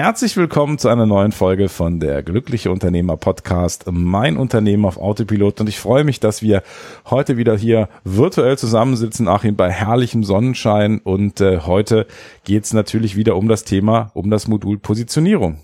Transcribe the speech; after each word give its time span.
Herzlich 0.00 0.36
willkommen 0.36 0.78
zu 0.78 0.86
einer 0.86 1.06
neuen 1.06 1.32
Folge 1.32 1.68
von 1.68 1.98
der 1.98 2.22
Glückliche 2.22 2.70
Unternehmer 2.70 3.16
Podcast, 3.16 3.86
mein 3.90 4.36
Unternehmen 4.36 4.84
auf 4.84 4.96
Autopilot. 4.96 5.60
Und 5.60 5.68
ich 5.68 5.80
freue 5.80 6.04
mich, 6.04 6.20
dass 6.20 6.40
wir 6.40 6.62
heute 7.10 7.36
wieder 7.36 7.56
hier 7.56 7.88
virtuell 8.04 8.56
zusammensitzen, 8.56 9.26
Achim, 9.26 9.56
bei 9.56 9.72
herrlichem 9.72 10.22
Sonnenschein. 10.22 11.00
Und 11.00 11.40
äh, 11.40 11.62
heute 11.62 12.06
geht 12.44 12.62
es 12.62 12.72
natürlich 12.72 13.16
wieder 13.16 13.34
um 13.34 13.48
das 13.48 13.64
Thema, 13.64 14.12
um 14.14 14.30
das 14.30 14.46
Modul 14.46 14.78
Positionierung. 14.78 15.58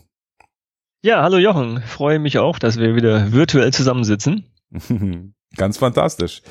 Ja, 1.04 1.22
hallo 1.22 1.38
Jochen. 1.38 1.80
Freue 1.82 2.18
mich 2.18 2.38
auch, 2.38 2.58
dass 2.58 2.76
wir 2.76 2.96
wieder 2.96 3.30
virtuell 3.30 3.72
zusammensitzen. 3.72 4.46
Ganz 5.56 5.78
fantastisch. 5.78 6.42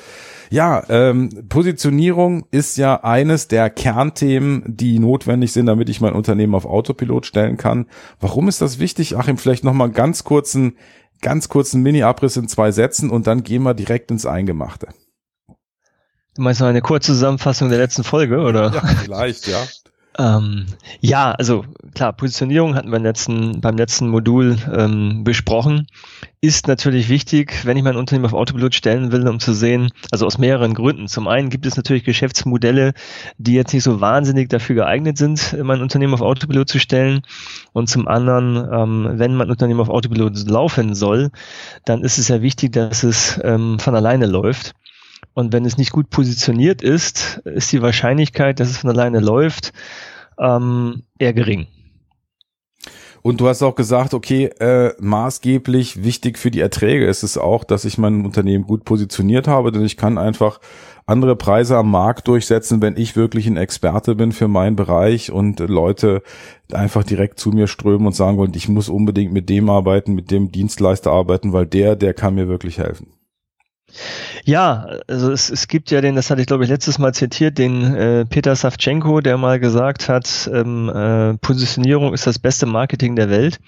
Ja, 0.50 0.84
ähm, 0.88 1.46
Positionierung 1.48 2.46
ist 2.50 2.76
ja 2.76 3.02
eines 3.02 3.48
der 3.48 3.70
Kernthemen, 3.70 4.62
die 4.66 4.98
notwendig 4.98 5.52
sind, 5.52 5.66
damit 5.66 5.88
ich 5.88 6.00
mein 6.00 6.12
Unternehmen 6.12 6.54
auf 6.54 6.66
Autopilot 6.66 7.26
stellen 7.26 7.56
kann. 7.56 7.86
Warum 8.20 8.48
ist 8.48 8.60
das 8.60 8.78
wichtig? 8.78 9.16
Achim, 9.16 9.38
vielleicht 9.38 9.64
nochmal 9.64 9.90
ganz 9.90 10.24
kurzen, 10.24 10.76
ganz 11.22 11.48
kurzen 11.48 11.82
Mini-Abriss 11.82 12.36
in 12.36 12.48
zwei 12.48 12.70
Sätzen 12.72 13.10
und 13.10 13.26
dann 13.26 13.42
gehen 13.42 13.62
wir 13.62 13.74
direkt 13.74 14.10
ins 14.10 14.26
Eingemachte. 14.26 14.88
Du 16.36 16.42
meinst 16.42 16.60
noch 16.60 16.68
eine 16.68 16.82
kurze 16.82 17.12
Zusammenfassung 17.12 17.68
der 17.68 17.78
letzten 17.78 18.04
Folge, 18.04 18.38
oder? 18.40 18.72
Ja, 18.72 18.80
vielleicht, 19.02 19.46
ja. 19.46 19.58
Ähm, 20.16 20.66
ja, 21.00 21.32
also 21.32 21.64
klar, 21.94 22.12
Positionierung 22.12 22.76
hatten 22.76 22.92
wir 22.92 23.00
letzten, 23.00 23.60
beim 23.60 23.76
letzten 23.76 24.08
Modul 24.08 24.56
ähm, 24.72 25.24
besprochen. 25.24 25.88
Ist 26.40 26.68
natürlich 26.68 27.08
wichtig, 27.08 27.64
wenn 27.64 27.76
ich 27.76 27.82
mein 27.82 27.96
Unternehmen 27.96 28.26
auf 28.26 28.32
Autopilot 28.32 28.74
stellen 28.74 29.10
will, 29.10 29.26
um 29.26 29.40
zu 29.40 29.54
sehen, 29.54 29.90
also 30.12 30.26
aus 30.26 30.38
mehreren 30.38 30.74
Gründen. 30.74 31.08
Zum 31.08 31.26
einen 31.26 31.50
gibt 31.50 31.66
es 31.66 31.76
natürlich 31.76 32.04
Geschäftsmodelle, 32.04 32.92
die 33.38 33.54
jetzt 33.54 33.72
nicht 33.72 33.82
so 33.82 34.00
wahnsinnig 34.00 34.50
dafür 34.50 34.76
geeignet 34.76 35.18
sind, 35.18 35.56
mein 35.62 35.82
Unternehmen 35.82 36.14
auf 36.14 36.20
Autopilot 36.20 36.68
zu 36.68 36.78
stellen. 36.78 37.22
Und 37.72 37.88
zum 37.88 38.06
anderen, 38.06 38.56
ähm, 38.72 39.18
wenn 39.18 39.34
mein 39.34 39.50
Unternehmen 39.50 39.80
auf 39.80 39.88
Autopilot 39.88 40.48
laufen 40.48 40.94
soll, 40.94 41.30
dann 41.84 42.02
ist 42.02 42.18
es 42.18 42.28
ja 42.28 42.40
wichtig, 42.40 42.72
dass 42.72 43.02
es 43.02 43.40
ähm, 43.42 43.78
von 43.80 43.96
alleine 43.96 44.26
läuft. 44.26 44.74
Und 45.32 45.52
wenn 45.52 45.64
es 45.64 45.78
nicht 45.78 45.92
gut 45.92 46.10
positioniert 46.10 46.82
ist, 46.82 47.40
ist 47.44 47.72
die 47.72 47.82
Wahrscheinlichkeit, 47.82 48.60
dass 48.60 48.70
es 48.70 48.78
von 48.78 48.90
alleine 48.90 49.20
läuft, 49.20 49.72
ähm, 50.38 51.04
eher 51.18 51.32
gering. 51.32 51.66
Und 53.26 53.40
du 53.40 53.48
hast 53.48 53.62
auch 53.62 53.74
gesagt, 53.74 54.12
okay, 54.12 54.50
äh, 54.58 54.92
maßgeblich 54.98 56.04
wichtig 56.04 56.38
für 56.38 56.50
die 56.50 56.60
Erträge 56.60 57.06
ist 57.06 57.22
es 57.22 57.38
auch, 57.38 57.64
dass 57.64 57.86
ich 57.86 57.96
mein 57.96 58.22
Unternehmen 58.22 58.66
gut 58.66 58.84
positioniert 58.84 59.48
habe, 59.48 59.72
denn 59.72 59.82
ich 59.82 59.96
kann 59.96 60.18
einfach 60.18 60.60
andere 61.06 61.34
Preise 61.34 61.78
am 61.78 61.90
Markt 61.90 62.28
durchsetzen, 62.28 62.82
wenn 62.82 62.98
ich 62.98 63.16
wirklich 63.16 63.46
ein 63.46 63.56
Experte 63.56 64.14
bin 64.14 64.32
für 64.32 64.46
meinen 64.46 64.76
Bereich 64.76 65.32
und 65.32 65.60
Leute 65.60 66.22
einfach 66.70 67.02
direkt 67.02 67.40
zu 67.40 67.48
mir 67.48 67.66
strömen 67.66 68.06
und 68.06 68.14
sagen 68.14 68.36
wollen, 68.36 68.52
ich 68.54 68.68
muss 68.68 68.90
unbedingt 68.90 69.32
mit 69.32 69.48
dem 69.48 69.70
arbeiten, 69.70 70.12
mit 70.12 70.30
dem 70.30 70.52
Dienstleister 70.52 71.10
arbeiten, 71.10 71.54
weil 71.54 71.64
der, 71.64 71.96
der 71.96 72.12
kann 72.12 72.34
mir 72.34 72.48
wirklich 72.48 72.76
helfen. 72.76 73.06
Ja, 74.44 74.86
also 75.08 75.32
es, 75.32 75.50
es 75.50 75.68
gibt 75.68 75.90
ja 75.90 76.00
den, 76.00 76.16
das 76.16 76.30
hatte 76.30 76.40
ich 76.40 76.46
glaube 76.46 76.64
ich 76.64 76.70
letztes 76.70 76.98
Mal 76.98 77.14
zitiert, 77.14 77.58
den 77.58 77.94
äh, 77.94 78.24
Peter 78.26 78.54
Savchenko, 78.56 79.20
der 79.20 79.38
mal 79.38 79.60
gesagt 79.60 80.08
hat, 80.08 80.50
ähm, 80.52 80.88
äh, 80.88 81.34
Positionierung 81.38 82.12
ist 82.12 82.26
das 82.26 82.38
beste 82.38 82.66
Marketing 82.66 83.16
der 83.16 83.30
Welt. 83.30 83.60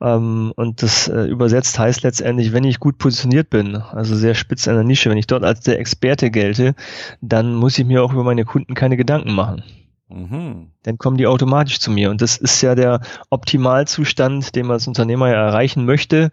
Ähm, 0.00 0.52
und 0.56 0.82
das 0.82 1.08
äh, 1.08 1.24
übersetzt 1.24 1.78
heißt 1.78 2.02
letztendlich, 2.02 2.52
wenn 2.52 2.64
ich 2.64 2.80
gut 2.80 2.98
positioniert 2.98 3.50
bin, 3.50 3.76
also 3.76 4.16
sehr 4.16 4.34
spitz 4.34 4.66
in 4.66 4.74
der 4.74 4.84
Nische, 4.84 5.10
wenn 5.10 5.18
ich 5.18 5.26
dort 5.26 5.44
als 5.44 5.60
der 5.60 5.78
Experte 5.78 6.30
gelte, 6.30 6.74
dann 7.20 7.54
muss 7.54 7.78
ich 7.78 7.84
mir 7.84 8.02
auch 8.02 8.12
über 8.12 8.24
meine 8.24 8.44
Kunden 8.44 8.74
keine 8.74 8.96
Gedanken 8.96 9.32
machen. 9.32 9.62
Mhm. 10.08 10.70
Dann 10.82 10.98
kommen 10.98 11.16
die 11.16 11.26
automatisch 11.26 11.80
zu 11.80 11.90
mir. 11.90 12.10
Und 12.10 12.20
das 12.20 12.36
ist 12.36 12.60
ja 12.60 12.74
der 12.74 13.00
Optimalzustand, 13.30 14.54
den 14.54 14.66
man 14.66 14.74
als 14.74 14.86
Unternehmer 14.86 15.28
ja 15.28 15.46
erreichen 15.46 15.84
möchte. 15.84 16.30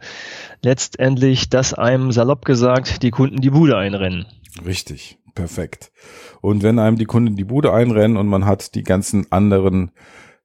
Letztendlich, 0.62 1.50
dass 1.50 1.74
einem 1.74 2.12
salopp 2.12 2.46
gesagt 2.46 3.04
die 3.04 3.12
Kunden 3.12 3.42
die 3.42 3.50
Bude 3.50 3.78
einrennen. 3.78 4.26
Richtig, 4.66 5.18
perfekt. 5.36 5.92
Und 6.42 6.64
wenn 6.64 6.80
einem 6.80 6.98
die 6.98 7.06
Kunden 7.06 7.36
die 7.36 7.46
Bude 7.46 7.74
einrennen 7.74 8.18
und 8.18 8.28
man 8.28 8.46
hat 8.46 8.76
die 8.76 8.84
ganzen 8.84 9.32
anderen 9.32 9.92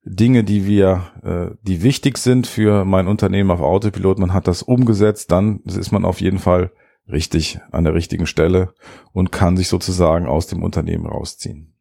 Dinge, 0.04 0.44
die 0.44 0.66
wir, 0.66 1.10
äh, 1.24 1.56
die 1.62 1.82
wichtig 1.82 2.18
sind 2.18 2.46
für 2.46 2.84
mein 2.84 3.08
Unternehmen 3.08 3.50
auf 3.50 3.60
Autopilot, 3.60 4.20
man 4.20 4.32
hat 4.32 4.46
das 4.46 4.62
umgesetzt, 4.62 5.32
dann 5.32 5.60
ist 5.64 5.90
man 5.90 6.04
auf 6.04 6.20
jeden 6.20 6.38
Fall 6.38 6.70
richtig 7.10 7.58
an 7.72 7.84
der 7.84 7.94
richtigen 7.94 8.26
Stelle 8.26 8.72
und 9.12 9.32
kann 9.32 9.56
sich 9.56 9.68
sozusagen 9.68 10.26
aus 10.26 10.46
dem 10.46 10.62
Unternehmen 10.62 11.06
rausziehen. 11.06 11.75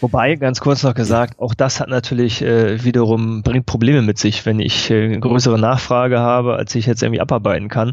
Wobei, 0.00 0.34
ganz 0.34 0.60
kurz 0.60 0.82
noch 0.82 0.94
gesagt, 0.94 1.38
auch 1.38 1.54
das 1.54 1.78
hat 1.78 1.88
natürlich 1.88 2.42
äh, 2.42 2.82
wiederum, 2.82 3.42
bringt 3.42 3.66
Probleme 3.66 4.02
mit 4.02 4.18
sich, 4.18 4.44
wenn 4.44 4.58
ich 4.58 4.90
äh, 4.90 5.16
größere 5.16 5.60
Nachfrage 5.60 6.18
habe, 6.18 6.56
als 6.56 6.74
ich 6.74 6.86
jetzt 6.86 7.04
irgendwie 7.04 7.20
abarbeiten 7.20 7.68
kann. 7.68 7.92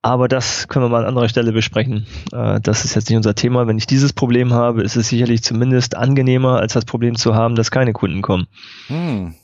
Aber 0.00 0.26
das 0.26 0.68
können 0.68 0.86
wir 0.86 0.88
mal 0.88 1.02
an 1.02 1.08
anderer 1.08 1.28
Stelle 1.28 1.52
besprechen. 1.52 2.06
Äh, 2.32 2.60
das 2.60 2.86
ist 2.86 2.94
jetzt 2.94 3.10
nicht 3.10 3.18
unser 3.18 3.34
Thema. 3.34 3.66
Wenn 3.66 3.76
ich 3.76 3.86
dieses 3.86 4.14
Problem 4.14 4.54
habe, 4.54 4.82
ist 4.82 4.96
es 4.96 5.10
sicherlich 5.10 5.42
zumindest 5.42 5.96
angenehmer, 5.96 6.58
als 6.58 6.72
das 6.72 6.86
Problem 6.86 7.16
zu 7.16 7.34
haben, 7.34 7.56
dass 7.56 7.70
keine 7.70 7.92
Kunden 7.92 8.22
kommen. 8.22 8.46
Hm. 8.86 9.34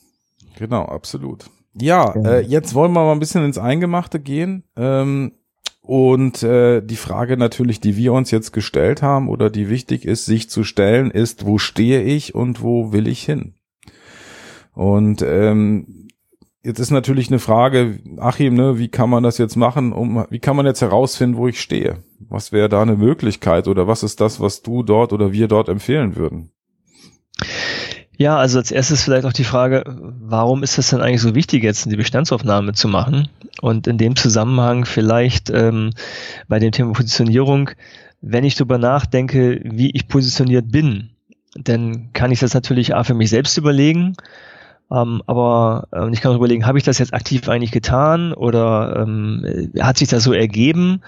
Genau, 0.59 0.87
absolut. 0.87 1.50
Ja, 1.78 2.15
äh, 2.15 2.41
jetzt 2.41 2.75
wollen 2.75 2.93
wir 2.93 3.05
mal 3.05 3.12
ein 3.12 3.19
bisschen 3.19 3.45
ins 3.45 3.59
Eingemachte 3.59 4.21
gehen. 4.21 4.65
Ähm, 4.77 5.33
und 5.87 6.43
äh, 6.43 6.83
die 6.83 6.97
Frage 6.97 7.37
natürlich, 7.37 7.79
die 7.79 7.97
wir 7.97 8.13
uns 8.13 8.33
jetzt 8.33 8.53
gestellt 8.53 9.03
haben 9.03 9.29
oder 9.29 9.51
die 9.51 9.71
wichtig 9.71 10.05
ist, 10.05 10.25
sich 10.25 10.51
zu 10.51 10.65
stellen, 10.65 11.13
ist, 11.13 11.47
wo 11.47 11.59
stehe 11.59 12.03
ich 12.03 12.35
und 12.35 12.61
wo 12.61 12.93
will 12.93 13.07
ich 13.07 13.23
hin? 13.23 13.55
Und 14.73 15.23
ähm, 15.23 16.09
jetzt 16.65 16.81
ist 16.81 16.91
natürlich 16.91 17.29
eine 17.29 17.39
Frage, 17.39 18.01
Achim, 18.17 18.55
ne, 18.55 18.81
wie 18.81 18.89
kann 18.89 19.09
man 19.09 19.23
das 19.23 19.39
jetzt 19.39 19.55
machen? 19.55 19.93
Um, 19.93 20.27
wie 20.29 20.41
kann 20.41 20.57
man 20.57 20.67
jetzt 20.67 20.83
herausfinden, 20.83 21.37
wo 21.37 21.47
ich 21.47 21.61
stehe? 21.61 22.03
Was 22.19 22.51
wäre 22.51 22.69
da 22.69 22.83
eine 22.83 22.97
Möglichkeit 22.97 23.69
oder 23.69 23.87
was 23.87 24.03
ist 24.03 24.21
das, 24.21 24.41
was 24.41 24.63
du 24.63 24.83
dort 24.83 25.13
oder 25.13 25.33
wir 25.33 25.47
dort 25.47 25.69
empfehlen 25.69 26.17
würden? 26.17 26.51
Ja, 28.19 28.38
also 28.38 28.59
als 28.59 28.71
erstes 28.71 29.03
vielleicht 29.03 29.27
auch 29.27 29.32
die 29.32 29.44
Frage, 29.44 29.84
warum 29.87 30.62
ist 30.62 30.78
es 30.78 30.88
denn 30.91 31.00
eigentlich 31.00 31.21
so 31.21 31.34
wichtig, 31.34 31.62
jetzt 31.62 31.91
die 31.91 31.97
Bestandsaufnahme 31.97 32.72
zu 32.72 32.88
machen? 32.88 33.28
Und 33.60 33.87
in 33.87 33.99
dem 33.99 34.16
Zusammenhang 34.16 34.87
vielleicht 34.87 35.50
ähm, 35.50 35.91
bei 36.49 36.59
dem 36.59 36.72
Thema 36.72 36.93
Positionierung, 36.93 37.71
wenn 38.22 38.44
ich 38.44 38.54
darüber 38.54 38.78
nachdenke, 38.78 39.60
wie 39.65 39.91
ich 39.91 40.09
positioniert 40.09 40.71
bin, 40.71 41.10
dann 41.54 42.12
kann 42.15 42.32
ich 42.32 42.41
das 42.41 42.54
natürlich 42.54 42.94
A 42.94 43.04
für 43.04 43.15
mich 43.15 43.31
selbst 43.31 43.59
überlegen, 43.59 44.16
ähm, 44.91 45.22
aber 45.27 45.88
äh, 45.93 46.10
ich 46.12 46.21
kann 46.21 46.33
auch 46.33 46.37
überlegen, 46.37 46.66
habe 46.66 46.78
ich 46.78 46.84
das 46.84 46.98
jetzt 46.98 47.12
aktiv 47.12 47.48
eigentlich 47.48 47.72
getan 47.72 48.33
oder 48.33 49.03
ähm, 49.03 49.71
hat 49.81 49.98
sich 49.98 50.09
das 50.09 50.25
so 50.25 50.33
ergeben? 50.33 51.03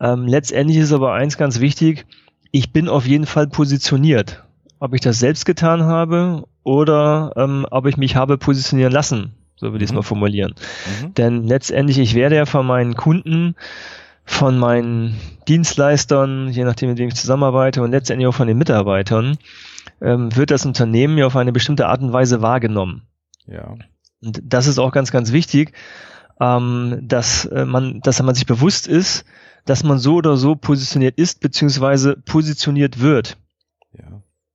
Ähm, 0.00 0.26
letztendlich 0.26 0.78
ist 0.78 0.92
aber 0.92 1.12
eins 1.12 1.36
ganz 1.36 1.60
wichtig, 1.60 2.06
ich 2.50 2.72
bin 2.72 2.88
auf 2.88 3.06
jeden 3.06 3.26
Fall 3.26 3.46
positioniert 3.46 4.42
ob 4.80 4.94
ich 4.94 5.00
das 5.00 5.20
selbst 5.20 5.44
getan 5.44 5.84
habe 5.84 6.44
oder 6.64 7.32
ähm, 7.36 7.66
ob 7.70 7.86
ich 7.86 7.96
mich 7.96 8.16
habe 8.16 8.38
positionieren 8.38 8.92
lassen. 8.92 9.34
So 9.54 9.72
würde 9.72 9.84
ich 9.84 9.90
es 9.90 9.92
mhm. 9.92 9.96
mal 9.96 10.02
formulieren. 10.02 10.54
Mhm. 11.02 11.14
Denn 11.14 11.42
letztendlich, 11.44 11.98
ich 11.98 12.14
werde 12.14 12.36
ja 12.36 12.46
von 12.46 12.66
meinen 12.66 12.96
Kunden, 12.96 13.54
von 14.24 14.58
meinen 14.58 15.20
Dienstleistern, 15.48 16.48
je 16.48 16.64
nachdem, 16.64 16.88
mit 16.88 16.98
wem 16.98 17.08
ich 17.08 17.14
zusammenarbeite 17.14 17.82
und 17.82 17.90
letztendlich 17.90 18.26
auch 18.26 18.34
von 18.34 18.48
den 18.48 18.58
Mitarbeitern, 18.58 19.36
ähm, 20.00 20.34
wird 20.34 20.50
das 20.50 20.64
Unternehmen 20.64 21.18
ja 21.18 21.26
auf 21.26 21.36
eine 21.36 21.52
bestimmte 21.52 21.86
Art 21.86 22.00
und 22.00 22.12
Weise 22.12 22.40
wahrgenommen. 22.40 23.02
Ja. 23.46 23.74
Und 24.22 24.40
das 24.44 24.66
ist 24.66 24.78
auch 24.78 24.92
ganz, 24.92 25.10
ganz 25.12 25.32
wichtig, 25.32 25.72
ähm, 26.40 27.00
dass 27.02 27.44
äh, 27.44 27.66
man, 27.66 28.00
dass 28.00 28.22
man 28.22 28.34
sich 28.34 28.46
bewusst 28.46 28.86
ist, 28.86 29.24
dass 29.66 29.84
man 29.84 29.98
so 29.98 30.14
oder 30.14 30.38
so 30.38 30.56
positioniert 30.56 31.18
ist, 31.18 31.40
beziehungsweise 31.40 32.16
positioniert 32.16 33.00
wird. 33.00 33.36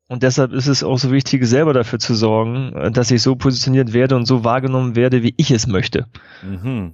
Und 0.08 0.22
deshalb 0.22 0.54
ist 0.54 0.68
es 0.68 0.84
auch 0.84 1.00
so 1.00 1.12
wichtig, 1.12 1.46
selber 1.46 1.74
dafür 1.74 2.00
zu 2.00 2.14
sorgen, 2.14 2.74
äh, 2.74 2.92
dass 2.92 3.12
ich 3.12 3.22
so 3.22 3.36
positioniert 3.36 3.94
werde 3.94 4.16
und 4.16 4.26
so 4.26 4.44
wahrgenommen 4.44 4.96
werde, 4.96 5.24
wie 5.24 5.34
ich 5.38 5.52
es 5.52 5.68
möchte. 5.68 6.06
Mhm. 6.44 6.94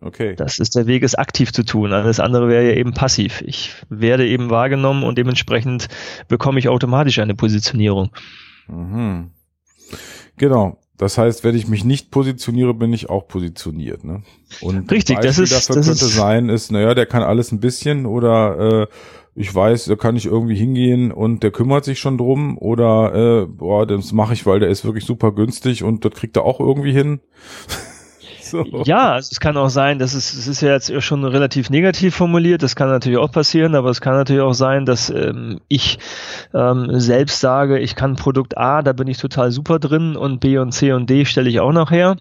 Okay. 0.00 0.36
Das 0.36 0.58
ist 0.58 0.76
der 0.76 0.86
Weg, 0.86 1.02
es 1.02 1.16
aktiv 1.16 1.52
zu 1.52 1.64
tun. 1.64 1.92
Alles 1.92 2.20
andere 2.20 2.48
wäre 2.48 2.68
ja 2.68 2.74
eben 2.74 2.92
passiv. 2.92 3.42
Ich 3.42 3.72
werde 3.88 4.26
eben 4.28 4.50
wahrgenommen 4.50 5.02
und 5.02 5.18
dementsprechend 5.18 5.88
bekomme 6.28 6.58
ich 6.60 6.68
automatisch 6.68 7.18
eine 7.18 7.34
Positionierung. 7.34 8.10
Mhm. 8.68 9.30
Genau. 10.36 10.78
Das 10.96 11.16
heißt, 11.16 11.44
wenn 11.44 11.54
ich 11.54 11.68
mich 11.68 11.84
nicht 11.84 12.10
positioniere, 12.10 12.74
bin 12.74 12.92
ich 12.92 13.08
auch 13.08 13.28
positioniert. 13.28 14.02
Ne? 14.02 14.22
Und 14.60 14.90
Richtig, 14.90 15.20
das 15.20 15.38
ist 15.38 15.52
dafür 15.52 15.76
das 15.76 15.86
könnte 15.86 16.04
ist, 16.04 16.14
sein, 16.14 16.48
ist, 16.48 16.72
naja, 16.72 16.94
der 16.94 17.06
kann 17.06 17.22
alles 17.22 17.52
ein 17.52 17.60
bisschen 17.60 18.04
oder 18.04 18.82
äh, 18.82 18.86
ich 19.38 19.54
weiß, 19.54 19.84
da 19.84 19.94
kann 19.94 20.16
ich 20.16 20.26
irgendwie 20.26 20.56
hingehen 20.56 21.12
und 21.12 21.44
der 21.44 21.52
kümmert 21.52 21.84
sich 21.84 22.00
schon 22.00 22.18
drum 22.18 22.58
oder 22.58 23.14
äh, 23.14 23.46
boah, 23.46 23.86
das 23.86 24.12
mache 24.12 24.32
ich, 24.32 24.44
weil 24.46 24.58
der 24.58 24.68
ist 24.68 24.84
wirklich 24.84 25.04
super 25.04 25.30
günstig 25.30 25.84
und 25.84 26.04
das 26.04 26.12
kriegt 26.12 26.36
er 26.36 26.44
auch 26.44 26.58
irgendwie 26.58 26.92
hin. 26.92 27.20
so. 28.42 28.64
Ja, 28.84 29.12
also 29.12 29.28
es 29.30 29.38
kann 29.38 29.56
auch 29.56 29.68
sein, 29.68 30.00
dass 30.00 30.14
es, 30.14 30.34
es 30.34 30.48
ist 30.48 30.60
ja 30.60 30.72
jetzt 30.72 30.92
schon 31.04 31.24
relativ 31.24 31.70
negativ 31.70 32.16
formuliert, 32.16 32.64
das 32.64 32.74
kann 32.74 32.88
natürlich 32.88 33.18
auch 33.18 33.30
passieren, 33.30 33.76
aber 33.76 33.90
es 33.90 34.00
kann 34.00 34.14
natürlich 34.14 34.42
auch 34.42 34.54
sein, 34.54 34.86
dass 34.86 35.08
ähm, 35.08 35.60
ich 35.68 36.00
ähm, 36.52 36.98
selbst 36.98 37.38
sage, 37.38 37.78
ich 37.78 37.94
kann 37.94 38.16
Produkt 38.16 38.58
A, 38.58 38.82
da 38.82 38.92
bin 38.92 39.06
ich 39.06 39.18
total 39.18 39.52
super 39.52 39.78
drin 39.78 40.16
und 40.16 40.40
B 40.40 40.58
und 40.58 40.72
C 40.72 40.90
und 40.92 41.08
D 41.08 41.24
stelle 41.24 41.48
ich 41.48 41.60
auch 41.60 41.72
noch 41.72 41.92
her. 41.92 42.16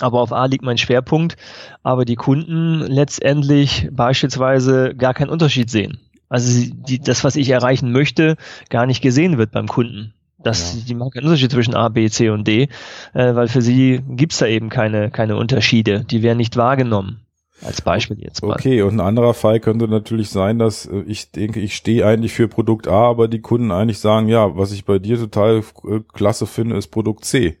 Aber 0.00 0.20
auf 0.20 0.30
A 0.30 0.44
liegt 0.44 0.62
mein 0.62 0.78
Schwerpunkt, 0.78 1.36
aber 1.82 2.04
die 2.04 2.16
Kunden 2.16 2.80
letztendlich 2.82 3.88
beispielsweise 3.90 4.94
gar 4.94 5.14
keinen 5.14 5.30
Unterschied 5.30 5.70
sehen 5.70 6.05
also 6.28 6.70
die, 6.88 6.98
das, 6.98 7.24
was 7.24 7.36
ich 7.36 7.50
erreichen 7.50 7.92
möchte, 7.92 8.36
gar 8.70 8.86
nicht 8.86 9.02
gesehen 9.02 9.38
wird 9.38 9.52
beim 9.52 9.68
Kunden. 9.68 10.12
Das, 10.38 10.74
ja. 10.74 10.80
Die 10.86 10.94
machen 10.94 11.10
keinen 11.10 11.24
Unterschied 11.24 11.50
zwischen 11.50 11.74
A, 11.74 11.88
B, 11.88 12.08
C 12.08 12.28
und 12.30 12.46
D, 12.46 12.68
äh, 13.14 13.34
weil 13.34 13.48
für 13.48 13.62
sie 13.62 14.00
gibt's 14.08 14.38
da 14.38 14.46
eben 14.46 14.68
keine, 14.68 15.10
keine 15.10 15.36
Unterschiede. 15.36 16.04
Die 16.04 16.22
werden 16.22 16.38
nicht 16.38 16.56
wahrgenommen. 16.56 17.20
Als 17.62 17.80
Beispiel 17.80 18.20
jetzt 18.20 18.42
mal. 18.42 18.52
Okay, 18.52 18.82
und 18.82 18.96
ein 18.96 19.00
anderer 19.00 19.32
Fall 19.32 19.60
könnte 19.60 19.88
natürlich 19.88 20.28
sein, 20.28 20.58
dass 20.58 20.84
äh, 20.84 21.04
ich 21.06 21.30
denke, 21.30 21.60
ich 21.60 21.74
stehe 21.74 22.06
eigentlich 22.06 22.34
für 22.34 22.48
Produkt 22.48 22.86
A, 22.86 23.08
aber 23.08 23.28
die 23.28 23.40
Kunden 23.40 23.70
eigentlich 23.70 23.98
sagen, 23.98 24.28
ja, 24.28 24.56
was 24.56 24.72
ich 24.72 24.84
bei 24.84 24.98
dir 24.98 25.16
total 25.16 25.62
äh, 25.88 26.00
klasse 26.12 26.46
finde, 26.46 26.76
ist 26.76 26.88
Produkt 26.88 27.24
C. 27.24 27.56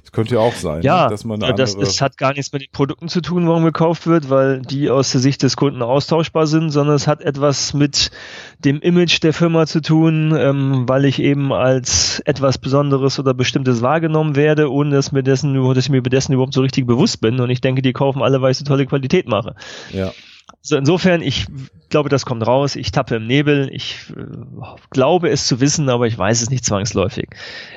Das 0.00 0.12
könnte 0.12 0.34
ja 0.34 0.40
auch 0.40 0.54
sein, 0.54 0.82
ja, 0.82 1.04
ne? 1.04 1.10
dass 1.10 1.24
man 1.24 1.42
eine 1.42 1.54
das 1.54 1.74
ist, 1.74 2.00
hat 2.00 2.18
gar 2.18 2.32
nichts 2.32 2.52
mit 2.52 2.62
den 2.62 2.70
Produkten 2.72 3.08
zu 3.08 3.20
tun, 3.20 3.46
warum 3.48 3.64
gekauft 3.64 4.06
wird, 4.06 4.30
weil 4.30 4.60
die 4.62 4.90
aus 4.90 5.12
der 5.12 5.20
Sicht 5.20 5.42
des 5.42 5.56
Kunden 5.56 5.82
austauschbar 5.82 6.46
sind, 6.46 6.70
sondern 6.70 6.96
es 6.96 7.06
hat 7.06 7.20
etwas 7.20 7.74
mit 7.74 8.10
dem 8.64 8.80
Image 8.80 9.22
der 9.22 9.32
Firma 9.32 9.66
zu 9.66 9.80
tun, 9.80 10.34
ähm, 10.36 10.88
weil 10.88 11.04
ich 11.04 11.20
eben 11.20 11.52
als 11.52 12.20
etwas 12.24 12.58
Besonderes 12.58 13.18
oder 13.18 13.34
Bestimmtes 13.34 13.82
wahrgenommen 13.82 14.36
werde, 14.36 14.70
ohne 14.70 14.94
dass 14.94 15.12
mir 15.12 15.22
dessen, 15.22 15.54
dass 15.74 15.84
ich 15.84 15.90
mir 15.90 16.02
dessen 16.02 16.32
überhaupt 16.32 16.54
so 16.54 16.60
richtig 16.60 16.86
bewusst 16.86 17.20
bin. 17.20 17.40
Und 17.40 17.50
ich 17.50 17.60
denke, 17.60 17.82
die 17.82 17.92
kaufen 17.92 18.22
alle, 18.22 18.40
weil 18.42 18.52
ich 18.52 18.58
so 18.58 18.64
tolle 18.64 18.86
Qualität 18.86 19.28
mache. 19.28 19.54
Ja. 19.92 20.12
So, 20.64 20.76
insofern, 20.76 21.22
ich 21.22 21.46
glaube, 21.88 22.08
das 22.08 22.24
kommt 22.24 22.46
raus. 22.46 22.76
Ich 22.76 22.92
tappe 22.92 23.16
im 23.16 23.26
Nebel. 23.26 23.68
Ich 23.72 24.12
äh, 24.16 24.24
glaube 24.90 25.28
es 25.28 25.46
zu 25.48 25.60
wissen, 25.60 25.88
aber 25.88 26.06
ich 26.06 26.16
weiß 26.16 26.40
es 26.40 26.50
nicht 26.50 26.64
zwangsläufig. 26.64 27.30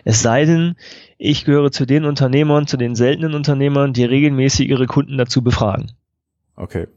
Es 0.04 0.22
sei 0.22 0.46
denn, 0.46 0.76
ich 1.18 1.46
gehöre 1.46 1.72
zu 1.72 1.88
den 1.88 2.06
Unternehmern, 2.06 2.68
zu 2.68 2.78
den 2.78 2.96
seltenen 2.96 3.34
Unternehmern, 3.34 3.94
die 3.94 4.06
regelmäßig 4.06 4.70
ihre 4.70 4.86
Kunden 4.86 5.18
dazu 5.18 5.42
befragen. 5.42 5.94
Okay, 6.56 6.88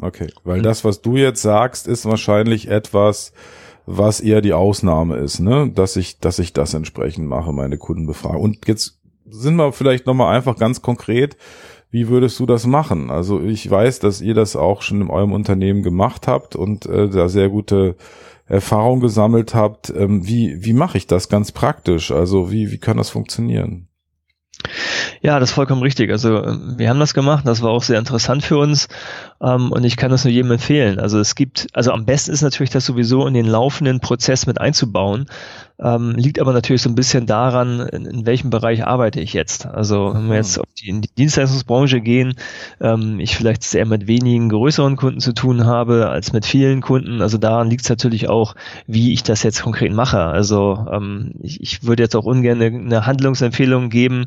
okay. 0.00 0.28
Weil 0.44 0.60
das, 0.60 0.84
was 0.84 1.00
du 1.00 1.16
jetzt 1.16 1.40
sagst, 1.40 1.88
ist 1.88 2.04
wahrscheinlich 2.04 2.68
etwas, 2.68 3.32
was 3.86 4.20
eher 4.20 4.42
die 4.42 4.52
Ausnahme 4.52 5.16
ist, 5.16 5.40
ne? 5.40 5.72
Dass 5.74 5.96
ich, 5.96 6.18
dass 6.18 6.38
ich 6.38 6.52
das 6.52 6.74
entsprechend 6.74 7.26
mache, 7.26 7.54
meine 7.54 7.78
Kunden 7.78 8.06
befragen. 8.06 8.40
Und 8.40 8.68
jetzt 8.68 8.98
sind 9.24 9.56
wir 9.56 9.72
vielleicht 9.72 10.06
nochmal 10.06 10.36
einfach 10.36 10.58
ganz 10.58 10.82
konkret 10.82 11.38
wie 11.90 12.08
würdest 12.08 12.38
du 12.38 12.46
das 12.46 12.66
machen? 12.66 13.10
Also 13.10 13.40
ich 13.40 13.68
weiß, 13.70 14.00
dass 14.00 14.20
ihr 14.20 14.34
das 14.34 14.56
auch 14.56 14.82
schon 14.82 15.00
in 15.00 15.10
eurem 15.10 15.32
Unternehmen 15.32 15.82
gemacht 15.82 16.26
habt 16.26 16.54
und 16.56 16.86
äh, 16.86 17.08
da 17.08 17.28
sehr 17.28 17.48
gute 17.48 17.96
Erfahrung 18.46 19.00
gesammelt 19.00 19.54
habt. 19.54 19.90
Ähm, 19.90 20.26
wie 20.26 20.64
wie 20.64 20.72
mache 20.72 20.98
ich 20.98 21.06
das 21.06 21.28
ganz 21.28 21.52
praktisch? 21.52 22.10
Also 22.10 22.50
wie 22.50 22.70
wie 22.70 22.78
kann 22.78 22.96
das 22.96 23.10
funktionieren? 23.10 23.87
Ja, 25.20 25.40
das 25.40 25.50
ist 25.50 25.54
vollkommen 25.54 25.82
richtig. 25.82 26.10
Also 26.10 26.30
wir 26.76 26.88
haben 26.88 27.00
das 27.00 27.14
gemacht, 27.14 27.46
das 27.46 27.62
war 27.62 27.70
auch 27.70 27.82
sehr 27.82 27.98
interessant 27.98 28.44
für 28.44 28.58
uns 28.58 28.88
ähm, 29.40 29.72
und 29.72 29.84
ich 29.84 29.96
kann 29.96 30.10
das 30.10 30.24
nur 30.24 30.32
jedem 30.32 30.50
empfehlen. 30.52 30.98
Also 30.98 31.18
es 31.18 31.34
gibt, 31.34 31.68
also 31.72 31.92
am 31.92 32.04
besten 32.04 32.32
ist 32.32 32.42
natürlich 32.42 32.70
das 32.70 32.84
sowieso 32.84 33.26
in 33.26 33.34
den 33.34 33.46
laufenden 33.46 34.00
Prozess 34.00 34.46
mit 34.46 34.60
einzubauen, 34.60 35.26
ähm, 35.80 36.14
liegt 36.16 36.40
aber 36.40 36.52
natürlich 36.52 36.82
so 36.82 36.88
ein 36.88 36.96
bisschen 36.96 37.26
daran, 37.26 37.80
in, 37.80 38.04
in, 38.04 38.26
welchem 38.26 38.50
Bereich 38.50 38.84
arbeite 38.84 39.20
ich 39.20 39.32
jetzt. 39.32 39.64
Also 39.66 40.12
wenn 40.12 40.28
wir 40.28 40.36
jetzt 40.36 40.56
mhm. 40.56 40.62
auf 40.62 40.68
die, 40.76 40.88
in 40.88 41.00
die 41.02 41.14
Dienstleistungsbranche 41.16 42.00
gehen, 42.00 42.34
ähm, 42.80 43.20
ich 43.20 43.36
vielleicht 43.36 43.62
sehr 43.62 43.86
mit 43.86 44.08
wenigen 44.08 44.48
größeren 44.48 44.96
Kunden 44.96 45.20
zu 45.20 45.32
tun 45.32 45.66
habe 45.66 46.08
als 46.08 46.32
mit 46.32 46.46
vielen 46.46 46.80
Kunden. 46.80 47.22
Also 47.22 47.38
daran 47.38 47.70
liegt 47.70 47.82
es 47.82 47.90
natürlich 47.90 48.28
auch, 48.28 48.56
wie 48.88 49.12
ich 49.12 49.22
das 49.22 49.44
jetzt 49.44 49.62
konkret 49.62 49.92
mache. 49.92 50.18
Also 50.18 50.86
ähm, 50.90 51.34
ich, 51.42 51.60
ich 51.60 51.84
würde 51.84 52.02
jetzt 52.02 52.16
auch 52.16 52.24
ungern 52.24 52.60
eine, 52.60 52.76
eine 52.76 53.06
Handlungsempfehlung 53.06 53.88
geben, 53.88 54.26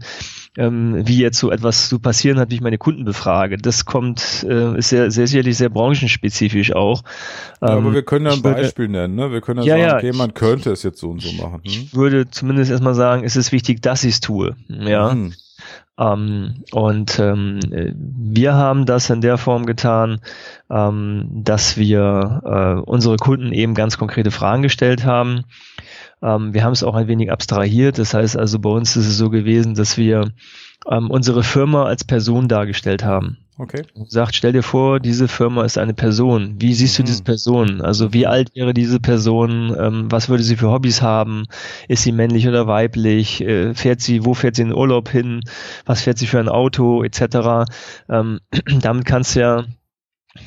ähm, 0.57 1.07
wie 1.07 1.17
jetzt 1.19 1.39
so 1.39 1.51
etwas 1.51 1.89
zu 1.89 1.99
passieren 1.99 2.39
hat, 2.39 2.51
wie 2.51 2.55
ich 2.55 2.61
meine 2.61 2.77
Kunden 2.77 3.05
befrage. 3.05 3.57
Das 3.57 3.85
kommt, 3.85 4.45
äh, 4.47 4.77
ist 4.77 4.89
sehr, 4.89 5.11
sehr 5.11 5.27
sicherlich 5.27 5.57
sehr 5.57 5.69
branchenspezifisch 5.69 6.73
auch. 6.73 7.03
Ja, 7.61 7.69
aber 7.69 7.87
ähm, 7.87 7.93
wir 7.93 8.03
können 8.03 8.25
ja 8.25 8.33
ein 8.33 8.41
Beispiel 8.41 8.85
würde, 8.85 8.93
nennen, 8.93 9.15
ne? 9.15 9.31
Wir 9.31 9.41
können 9.41 9.63
ja, 9.63 9.75
ja 9.77 9.89
sagen, 9.91 10.07
okay, 10.07 10.17
man 10.17 10.33
könnte 10.33 10.71
es 10.71 10.83
jetzt 10.83 10.99
so 10.99 11.09
und 11.09 11.21
so 11.21 11.31
machen. 11.41 11.55
Hm? 11.55 11.61
Ich 11.63 11.95
würde 11.95 12.29
zumindest 12.29 12.71
erstmal 12.71 12.95
sagen, 12.95 13.23
es 13.23 13.35
ist 13.35 13.51
wichtig, 13.51 13.81
dass 13.81 14.03
ich 14.03 14.15
es 14.15 14.19
tue. 14.19 14.55
Ja. 14.67 15.13
Mhm. 15.13 15.33
Ähm, 15.99 16.63
und 16.71 17.19
ähm, 17.19 17.59
wir 17.71 18.53
haben 18.53 18.85
das 18.85 19.09
in 19.09 19.21
der 19.21 19.37
Form 19.37 19.65
getan, 19.65 20.19
ähm, 20.69 21.29
dass 21.43 21.77
wir 21.77 22.41
äh, 22.43 22.81
unsere 22.89 23.17
Kunden 23.17 23.51
eben 23.51 23.75
ganz 23.75 23.97
konkrete 23.97 24.31
Fragen 24.31 24.63
gestellt 24.63 25.05
haben. 25.05 25.43
Ähm, 26.21 26.53
wir 26.53 26.63
haben 26.63 26.73
es 26.73 26.83
auch 26.83 26.95
ein 26.95 27.07
wenig 27.07 27.31
abstrahiert. 27.31 27.97
Das 27.97 28.13
heißt 28.13 28.37
also, 28.37 28.59
bei 28.59 28.69
uns 28.69 28.95
ist 28.95 29.07
es 29.07 29.17
so 29.17 29.29
gewesen, 29.29 29.75
dass 29.75 29.97
wir 29.97 30.31
ähm, 30.89 31.09
unsere 31.09 31.43
Firma 31.43 31.85
als 31.85 32.03
Person 32.03 32.47
dargestellt 32.47 33.03
haben. 33.03 33.37
Okay. 33.57 33.83
Sagt, 34.07 34.33
stell 34.33 34.53
dir 34.53 34.63
vor, 34.63 34.99
diese 34.99 35.27
Firma 35.27 35.63
ist 35.63 35.77
eine 35.77 35.93
Person. 35.93 36.55
Wie 36.59 36.73
siehst 36.73 36.97
du 36.97 37.03
mhm. 37.03 37.05
diese 37.05 37.23
Person? 37.23 37.81
Also 37.81 38.11
wie 38.11 38.25
alt 38.25 38.55
wäre 38.55 38.73
diese 38.73 38.99
Person? 38.99 39.75
Ähm, 39.79 40.11
was 40.11 40.29
würde 40.29 40.41
sie 40.41 40.55
für 40.55 40.71
Hobbys 40.71 41.03
haben? 41.03 41.45
Ist 41.87 42.01
sie 42.01 42.11
männlich 42.11 42.47
oder 42.47 42.65
weiblich? 42.65 43.41
Äh, 43.41 43.75
fährt 43.75 44.01
sie, 44.01 44.25
wo 44.25 44.33
fährt 44.33 44.55
sie 44.55 44.63
in 44.63 44.69
den 44.69 44.77
Urlaub 44.77 45.09
hin? 45.09 45.41
Was 45.85 46.01
fährt 46.01 46.17
sie 46.17 46.25
für 46.25 46.39
ein 46.39 46.49
Auto? 46.49 47.03
Etc. 47.03 47.67
Ähm, 48.09 48.39
damit 48.81 49.05
kannst 49.05 49.35
du 49.35 49.41
ja 49.41 49.65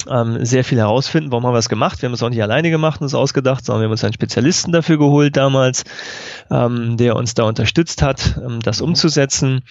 ähm, 0.08 0.44
sehr 0.44 0.64
viel 0.64 0.78
herausfinden. 0.78 1.30
Warum 1.30 1.46
haben 1.46 1.54
wir 1.54 1.58
es 1.58 1.68
gemacht? 1.68 2.00
Wir 2.00 2.08
haben 2.08 2.14
es 2.14 2.22
auch 2.22 2.30
nicht 2.30 2.42
alleine 2.42 2.70
gemacht 2.70 3.00
und 3.00 3.06
es 3.06 3.14
ausgedacht, 3.14 3.64
sondern 3.64 3.82
wir 3.82 3.84
haben 3.86 3.92
uns 3.92 4.04
einen 4.04 4.14
Spezialisten 4.14 4.72
dafür 4.72 4.98
geholt 4.98 5.36
damals, 5.36 5.84
ähm, 6.50 6.96
der 6.96 7.16
uns 7.16 7.34
da 7.34 7.44
unterstützt 7.44 8.02
hat, 8.02 8.40
ähm, 8.44 8.60
das 8.60 8.80
mhm. 8.80 8.88
umzusetzen. 8.88 9.62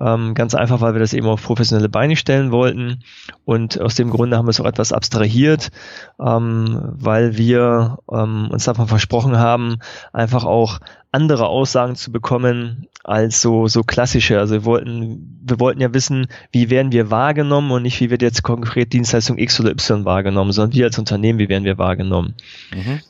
Ähm, 0.00 0.34
ganz 0.34 0.54
einfach, 0.54 0.80
weil 0.80 0.94
wir 0.94 1.00
das 1.00 1.12
eben 1.12 1.26
auf 1.26 1.42
professionelle 1.42 1.88
Beine 1.88 2.16
stellen 2.16 2.50
wollten. 2.50 3.02
Und 3.44 3.80
aus 3.80 3.94
dem 3.94 4.10
Grunde 4.10 4.36
haben 4.36 4.46
wir 4.46 4.50
es 4.50 4.60
auch 4.60 4.66
etwas 4.66 4.92
abstrahiert, 4.92 5.70
ähm, 6.20 6.80
weil 6.94 7.36
wir 7.36 7.98
ähm, 8.12 8.48
uns 8.50 8.64
davon 8.64 8.88
versprochen 8.88 9.38
haben, 9.38 9.78
einfach 10.12 10.44
auch 10.44 10.80
andere 11.12 11.46
Aussagen 11.46 11.94
zu 11.94 12.10
bekommen 12.10 12.88
als 13.04 13.40
so, 13.40 13.68
so 13.68 13.84
klassische. 13.84 14.40
Also 14.40 14.54
wir 14.54 14.64
wollten, 14.64 15.38
wir 15.44 15.60
wollten 15.60 15.80
ja 15.80 15.94
wissen, 15.94 16.26
wie 16.50 16.70
werden 16.70 16.90
wir 16.90 17.10
wahrgenommen 17.10 17.70
und 17.70 17.82
nicht, 17.82 18.00
wie 18.00 18.10
wird 18.10 18.22
jetzt 18.22 18.42
konkret 18.42 18.92
Dienstleistung 18.92 19.38
X 19.38 19.60
oder 19.60 19.70
Y 19.70 20.04
wahrgenommen, 20.04 20.52
sondern 20.52 20.74
wir 20.74 20.86
als 20.86 20.98
Unternehmen, 20.98 21.38
wie 21.38 21.48
werden 21.48 21.64
wir 21.64 21.78
wahrgenommen. 21.78 22.34
Mhm. 22.74 23.00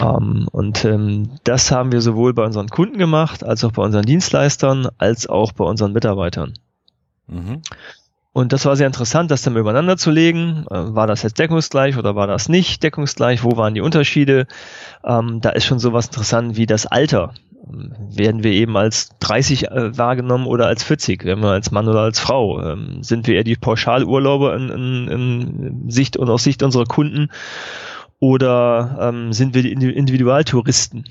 Ähm, 0.00 0.48
und 0.50 0.84
ähm, 0.84 1.30
das 1.44 1.70
haben 1.70 1.92
wir 1.92 2.00
sowohl 2.00 2.34
bei 2.34 2.44
unseren 2.44 2.68
Kunden 2.68 2.98
gemacht, 2.98 3.44
als 3.44 3.64
auch 3.64 3.72
bei 3.72 3.82
unseren 3.82 4.04
Dienstleistern, 4.04 4.88
als 4.98 5.28
auch 5.28 5.52
bei 5.52 5.64
unseren 5.64 5.92
Mitarbeitern. 5.92 6.54
Mhm. 7.26 7.62
Und 8.32 8.52
das 8.52 8.64
war 8.64 8.74
sehr 8.74 8.88
interessant, 8.88 9.30
das 9.30 9.42
dann 9.42 9.56
übereinander 9.56 9.96
zu 9.96 10.10
legen. 10.10 10.66
Äh, 10.68 10.94
war 10.94 11.06
das 11.06 11.22
jetzt 11.22 11.38
deckungsgleich 11.38 11.96
oder 11.96 12.16
war 12.16 12.26
das 12.26 12.48
nicht 12.48 12.82
deckungsgleich? 12.82 13.44
Wo 13.44 13.56
waren 13.56 13.74
die 13.74 13.80
Unterschiede? 13.80 14.46
Ähm, 15.04 15.40
da 15.40 15.50
ist 15.50 15.64
schon 15.64 15.78
sowas 15.78 16.06
interessant 16.06 16.56
wie 16.56 16.66
das 16.66 16.86
Alter 16.86 17.32
werden 17.66 18.44
wir 18.44 18.52
eben 18.52 18.76
als 18.76 19.10
30 19.20 19.70
äh, 19.70 19.96
wahrgenommen 19.96 20.46
oder 20.46 20.66
als 20.66 20.82
40, 20.82 21.24
werden 21.24 21.42
wir 21.42 21.50
als 21.50 21.70
Mann 21.70 21.88
oder 21.88 22.00
als 22.00 22.20
Frau, 22.20 22.60
ähm, 22.60 23.02
sind 23.02 23.26
wir 23.26 23.36
eher 23.36 23.44
die 23.44 23.56
Pauschalurlauber 23.56 24.54
in, 24.56 24.68
in, 24.68 25.08
in 25.08 25.90
Sicht 25.90 26.16
und 26.16 26.28
aus 26.28 26.44
Sicht 26.44 26.62
unserer 26.62 26.84
Kunden 26.84 27.30
oder 28.20 28.98
ähm, 29.00 29.32
sind 29.32 29.54
wir 29.54 29.62
die 29.62 29.72
Individualtouristen? 29.72 31.04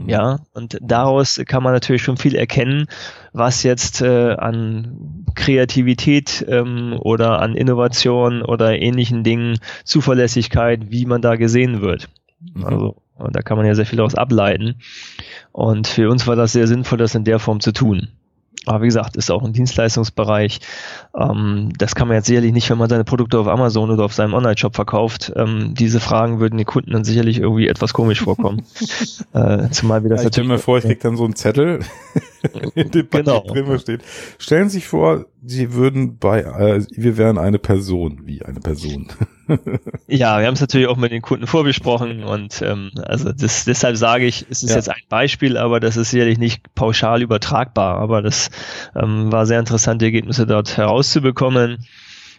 Mhm. 0.00 0.08
Ja, 0.08 0.38
und 0.54 0.78
daraus 0.80 1.40
kann 1.46 1.62
man 1.62 1.72
natürlich 1.72 2.02
schon 2.02 2.16
viel 2.16 2.34
erkennen, 2.34 2.86
was 3.32 3.62
jetzt 3.62 4.02
äh, 4.02 4.32
an 4.34 5.24
Kreativität 5.34 6.44
ähm, 6.48 6.96
oder 6.98 7.40
an 7.40 7.54
Innovation 7.54 8.42
oder 8.42 8.78
ähnlichen 8.80 9.24
Dingen, 9.24 9.58
Zuverlässigkeit, 9.84 10.90
wie 10.90 11.06
man 11.06 11.22
da 11.22 11.36
gesehen 11.36 11.80
wird. 11.80 12.08
Mhm. 12.54 12.64
Also 12.64 12.96
da 13.32 13.42
kann 13.42 13.56
man 13.56 13.66
ja 13.66 13.74
sehr 13.74 13.86
viel 13.86 13.98
daraus 13.98 14.14
ableiten. 14.14 14.76
Und 15.52 15.86
für 15.86 16.08
uns 16.10 16.26
war 16.26 16.36
das 16.36 16.52
sehr 16.52 16.66
sinnvoll, 16.66 16.98
das 16.98 17.14
in 17.14 17.24
der 17.24 17.38
Form 17.38 17.60
zu 17.60 17.72
tun. 17.72 18.08
Aber 18.66 18.82
wie 18.82 18.86
gesagt, 18.86 19.16
ist 19.16 19.30
auch 19.30 19.42
ein 19.42 19.54
Dienstleistungsbereich. 19.54 20.60
Ähm, 21.18 21.70
das 21.78 21.94
kann 21.94 22.08
man 22.08 22.16
jetzt 22.16 22.26
sicherlich 22.26 22.52
nicht, 22.52 22.68
wenn 22.68 22.76
man 22.76 22.90
seine 22.90 23.04
Produkte 23.04 23.38
auf 23.38 23.48
Amazon 23.48 23.90
oder 23.90 24.04
auf 24.04 24.12
seinem 24.12 24.34
Online-Shop 24.34 24.74
verkauft. 24.74 25.32
Ähm, 25.34 25.74
diese 25.74 25.98
Fragen 25.98 26.40
würden 26.40 26.58
den 26.58 26.66
Kunden 26.66 26.90
dann 26.90 27.04
sicherlich 27.04 27.38
irgendwie 27.38 27.68
etwas 27.68 27.94
komisch 27.94 28.20
vorkommen. 28.20 28.66
äh, 29.32 29.70
zumal 29.70 30.02
wir 30.02 30.10
das 30.10 30.22
ja, 30.22 30.28
ich 30.28 30.36
natürlich. 30.36 30.46
Ich 30.46 30.52
mir 30.52 30.58
vor, 30.58 30.78
ich 30.78 30.84
krieg 30.84 31.00
dann 31.00 31.16
so 31.16 31.24
einen 31.24 31.36
Zettel 31.36 31.80
in 32.74 32.90
dem 32.90 33.08
genau. 33.08 33.40
drin 33.40 33.78
steht. 33.78 34.02
Stellen 34.38 34.68
Sie 34.68 34.78
sich 34.78 34.88
vor, 34.88 35.24
Sie 35.42 35.72
würden 35.72 36.18
bei, 36.18 36.42
äh, 36.42 36.84
wir 36.90 37.16
wären 37.16 37.38
eine 37.38 37.58
Person, 37.58 38.20
wie 38.24 38.42
eine 38.42 38.60
Person. 38.60 39.08
Ja, 40.08 40.38
wir 40.38 40.46
haben 40.46 40.54
es 40.54 40.60
natürlich 40.60 40.86
auch 40.86 40.96
mit 40.96 41.12
den 41.12 41.22
Kunden 41.22 41.46
vorbesprochen 41.46 42.24
und 42.24 42.62
ähm, 42.62 42.90
also 43.02 43.32
das, 43.32 43.64
deshalb 43.64 43.96
sage 43.96 44.26
ich, 44.26 44.46
es 44.50 44.62
ist 44.62 44.70
ja. 44.70 44.76
jetzt 44.76 44.88
ein 44.88 45.02
Beispiel, 45.08 45.56
aber 45.56 45.80
das 45.80 45.96
ist 45.96 46.10
sicherlich 46.10 46.38
nicht 46.38 46.74
pauschal 46.74 47.22
übertragbar. 47.22 47.98
Aber 47.98 48.22
das 48.22 48.50
ähm, 48.94 49.30
war 49.32 49.46
sehr 49.46 49.60
interessant, 49.60 50.02
die 50.02 50.06
Ergebnisse 50.06 50.46
dort 50.46 50.76
herauszubekommen. 50.76 51.86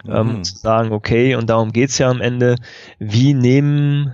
Ähm, 0.08 0.38
mhm. 0.38 0.44
zu 0.44 0.58
sagen, 0.58 0.94
okay, 0.94 1.36
und 1.36 1.52
darum 1.52 1.72
geht's 1.72 2.00
ja 2.00 2.10
am 2.10 2.22
Ende, 2.22 2.56
wie 2.98 3.36
nehmen 3.36 4.12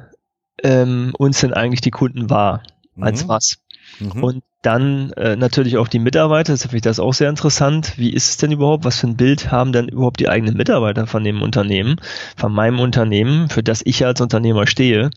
ähm, 0.61 1.13
uns 1.17 1.39
denn 1.39 1.53
eigentlich 1.53 1.79
die 1.79 1.91
Kunden 1.91 2.29
wahr? 2.29 2.61
Als 2.99 3.23
mhm. 3.23 3.29
was? 3.29 3.59
Mhm. 3.99 4.23
Und 4.23 4.43
dann 4.61 5.11
äh, 5.13 5.35
natürlich 5.35 5.77
auch 5.77 5.87
die 5.87 5.99
Mitarbeiter, 5.99 6.53
das 6.53 6.63
finde 6.63 6.77
ich 6.77 6.81
das 6.81 6.99
auch 6.99 7.13
sehr 7.13 7.29
interessant. 7.29 7.93
Wie 7.97 8.11
ist 8.11 8.29
es 8.29 8.37
denn 8.37 8.51
überhaupt? 8.51 8.85
Was 8.85 8.99
für 8.99 9.07
ein 9.07 9.17
Bild 9.17 9.51
haben 9.51 9.71
denn 9.71 9.87
überhaupt 9.87 10.19
die 10.19 10.29
eigenen 10.29 10.57
Mitarbeiter 10.57 11.07
von 11.07 11.23
dem 11.23 11.41
Unternehmen, 11.41 11.97
von 12.35 12.51
meinem 12.51 12.79
Unternehmen, 12.79 13.49
für 13.49 13.63
das 13.63 13.81
ich 13.85 14.05
als 14.05 14.21
Unternehmer 14.21 14.67
stehe? 14.67 15.09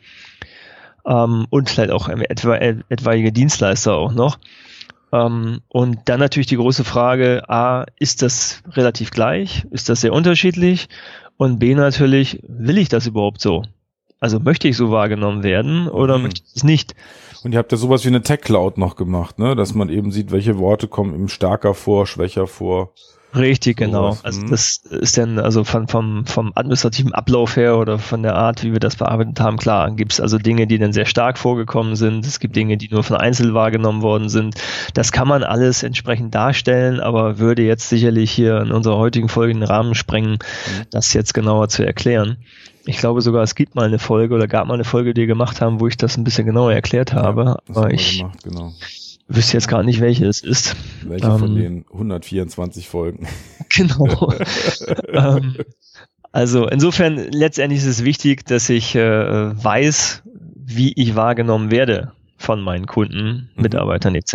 Ähm, 1.06 1.46
und 1.50 1.70
vielleicht 1.70 1.90
auch 1.90 2.08
etwa, 2.08 2.56
etwaige 2.56 3.32
Dienstleister 3.32 3.94
auch 3.94 4.12
noch. 4.12 4.38
Ähm, 5.12 5.60
und 5.68 5.99
dann 6.04 6.20
natürlich 6.20 6.46
die 6.46 6.56
große 6.56 6.84
Frage, 6.84 7.49
A, 7.49 7.87
ist 7.99 8.22
das 8.22 8.62
relativ 8.70 9.10
gleich? 9.10 9.66
Ist 9.70 9.88
das 9.88 10.02
sehr 10.02 10.12
unterschiedlich? 10.12 10.88
Und 11.37 11.58
B 11.58 11.75
natürlich, 11.75 12.40
will 12.46 12.78
ich 12.78 12.88
das 12.88 13.06
überhaupt 13.06 13.40
so? 13.40 13.64
Also 14.20 14.38
möchte 14.38 14.68
ich 14.68 14.76
so 14.76 14.90
wahrgenommen 14.90 15.42
werden 15.42 15.88
oder 15.88 16.18
mhm. 16.18 16.24
möchte 16.24 16.42
ich 16.46 16.56
es 16.56 16.64
nicht? 16.64 16.94
Und 17.42 17.52
ihr 17.52 17.58
habt 17.58 17.72
ja 17.72 17.78
sowas 17.78 18.04
wie 18.04 18.08
eine 18.08 18.22
Tech 18.22 18.42
Cloud 18.42 18.76
noch 18.76 18.96
gemacht, 18.96 19.38
ne? 19.38 19.56
Dass 19.56 19.74
man 19.74 19.88
eben 19.88 20.12
sieht, 20.12 20.30
welche 20.30 20.58
Worte 20.58 20.88
kommen 20.88 21.14
eben 21.14 21.28
stärker 21.28 21.72
vor, 21.72 22.06
schwächer 22.06 22.46
vor. 22.46 22.92
Richtig, 23.34 23.78
so 23.78 23.84
genau. 23.86 24.10
Was. 24.10 24.24
Also 24.24 24.42
mhm. 24.42 24.50
das 24.50 24.76
ist 24.76 25.16
dann 25.16 25.38
also 25.38 25.64
von, 25.64 25.88
vom, 25.88 26.26
vom 26.26 26.52
administrativen 26.54 27.14
Ablauf 27.14 27.56
her 27.56 27.78
oder 27.78 27.98
von 27.98 28.22
der 28.22 28.34
Art, 28.34 28.64
wie 28.64 28.72
wir 28.72 28.80
das 28.80 28.96
bearbeitet 28.96 29.40
haben, 29.40 29.56
klar, 29.56 29.90
gibt 29.92 30.12
es 30.12 30.20
also 30.20 30.36
Dinge, 30.36 30.66
die 30.66 30.78
dann 30.78 30.92
sehr 30.92 31.06
stark 31.06 31.38
vorgekommen 31.38 31.96
sind. 31.96 32.26
Es 32.26 32.40
gibt 32.40 32.56
Dinge, 32.56 32.76
die 32.76 32.88
nur 32.90 33.04
von 33.04 33.16
Einzel 33.16 33.54
wahrgenommen 33.54 34.02
worden 34.02 34.28
sind. 34.28 34.56
Das 34.94 35.12
kann 35.12 35.28
man 35.28 35.44
alles 35.44 35.82
entsprechend 35.82 36.34
darstellen, 36.34 37.00
aber 37.00 37.38
würde 37.38 37.62
jetzt 37.62 37.88
sicherlich 37.88 38.30
hier 38.30 38.60
in 38.60 38.72
unserer 38.72 38.98
heutigen 38.98 39.28
Folge 39.28 39.54
den 39.54 39.62
Rahmen 39.62 39.94
sprengen, 39.94 40.32
mhm. 40.32 40.82
das 40.90 41.12
jetzt 41.12 41.32
genauer 41.32 41.68
zu 41.68 41.86
erklären. 41.86 42.38
Ich 42.90 42.99
glaube 42.99 43.20
sogar, 43.20 43.44
es 43.44 43.54
gibt 43.54 43.76
mal 43.76 43.87
eine 43.87 44.00
Folge 44.00 44.35
oder 44.35 44.49
gab 44.49 44.66
mal 44.66 44.75
eine 44.75 44.82
Folge, 44.82 45.14
die 45.14 45.20
wir 45.20 45.28
gemacht 45.28 45.61
haben, 45.61 45.78
wo 45.78 45.87
ich 45.87 45.97
das 45.97 46.16
ein 46.16 46.25
bisschen 46.25 46.44
genauer 46.44 46.73
erklärt 46.73 47.12
habe. 47.12 47.44
Ja, 47.44 47.59
aber 47.68 47.94
ich 47.94 48.18
gemacht, 48.18 48.42
genau. 48.42 48.73
wüsste 49.28 49.56
jetzt 49.56 49.68
gar 49.68 49.85
nicht, 49.85 50.00
welche 50.00 50.26
es 50.26 50.40
ist. 50.40 50.75
Welche 51.04 51.28
ähm, 51.28 51.38
von 51.38 51.54
den 51.54 51.85
124 51.92 52.88
Folgen? 52.88 53.28
Genau. 53.73 54.32
ähm, 55.12 55.59
also 56.32 56.66
insofern 56.66 57.16
letztendlich 57.30 57.82
ist 57.82 57.87
es 57.87 58.04
wichtig, 58.04 58.44
dass 58.44 58.68
ich 58.68 58.97
äh, 58.97 59.64
weiß, 59.64 60.25
wie 60.56 60.92
ich 60.97 61.14
wahrgenommen 61.14 61.70
werde 61.70 62.11
von 62.37 62.61
meinen 62.61 62.87
Kunden, 62.87 63.50
mhm. 63.54 63.62
Mitarbeitern 63.62 64.16
etc. 64.16 64.35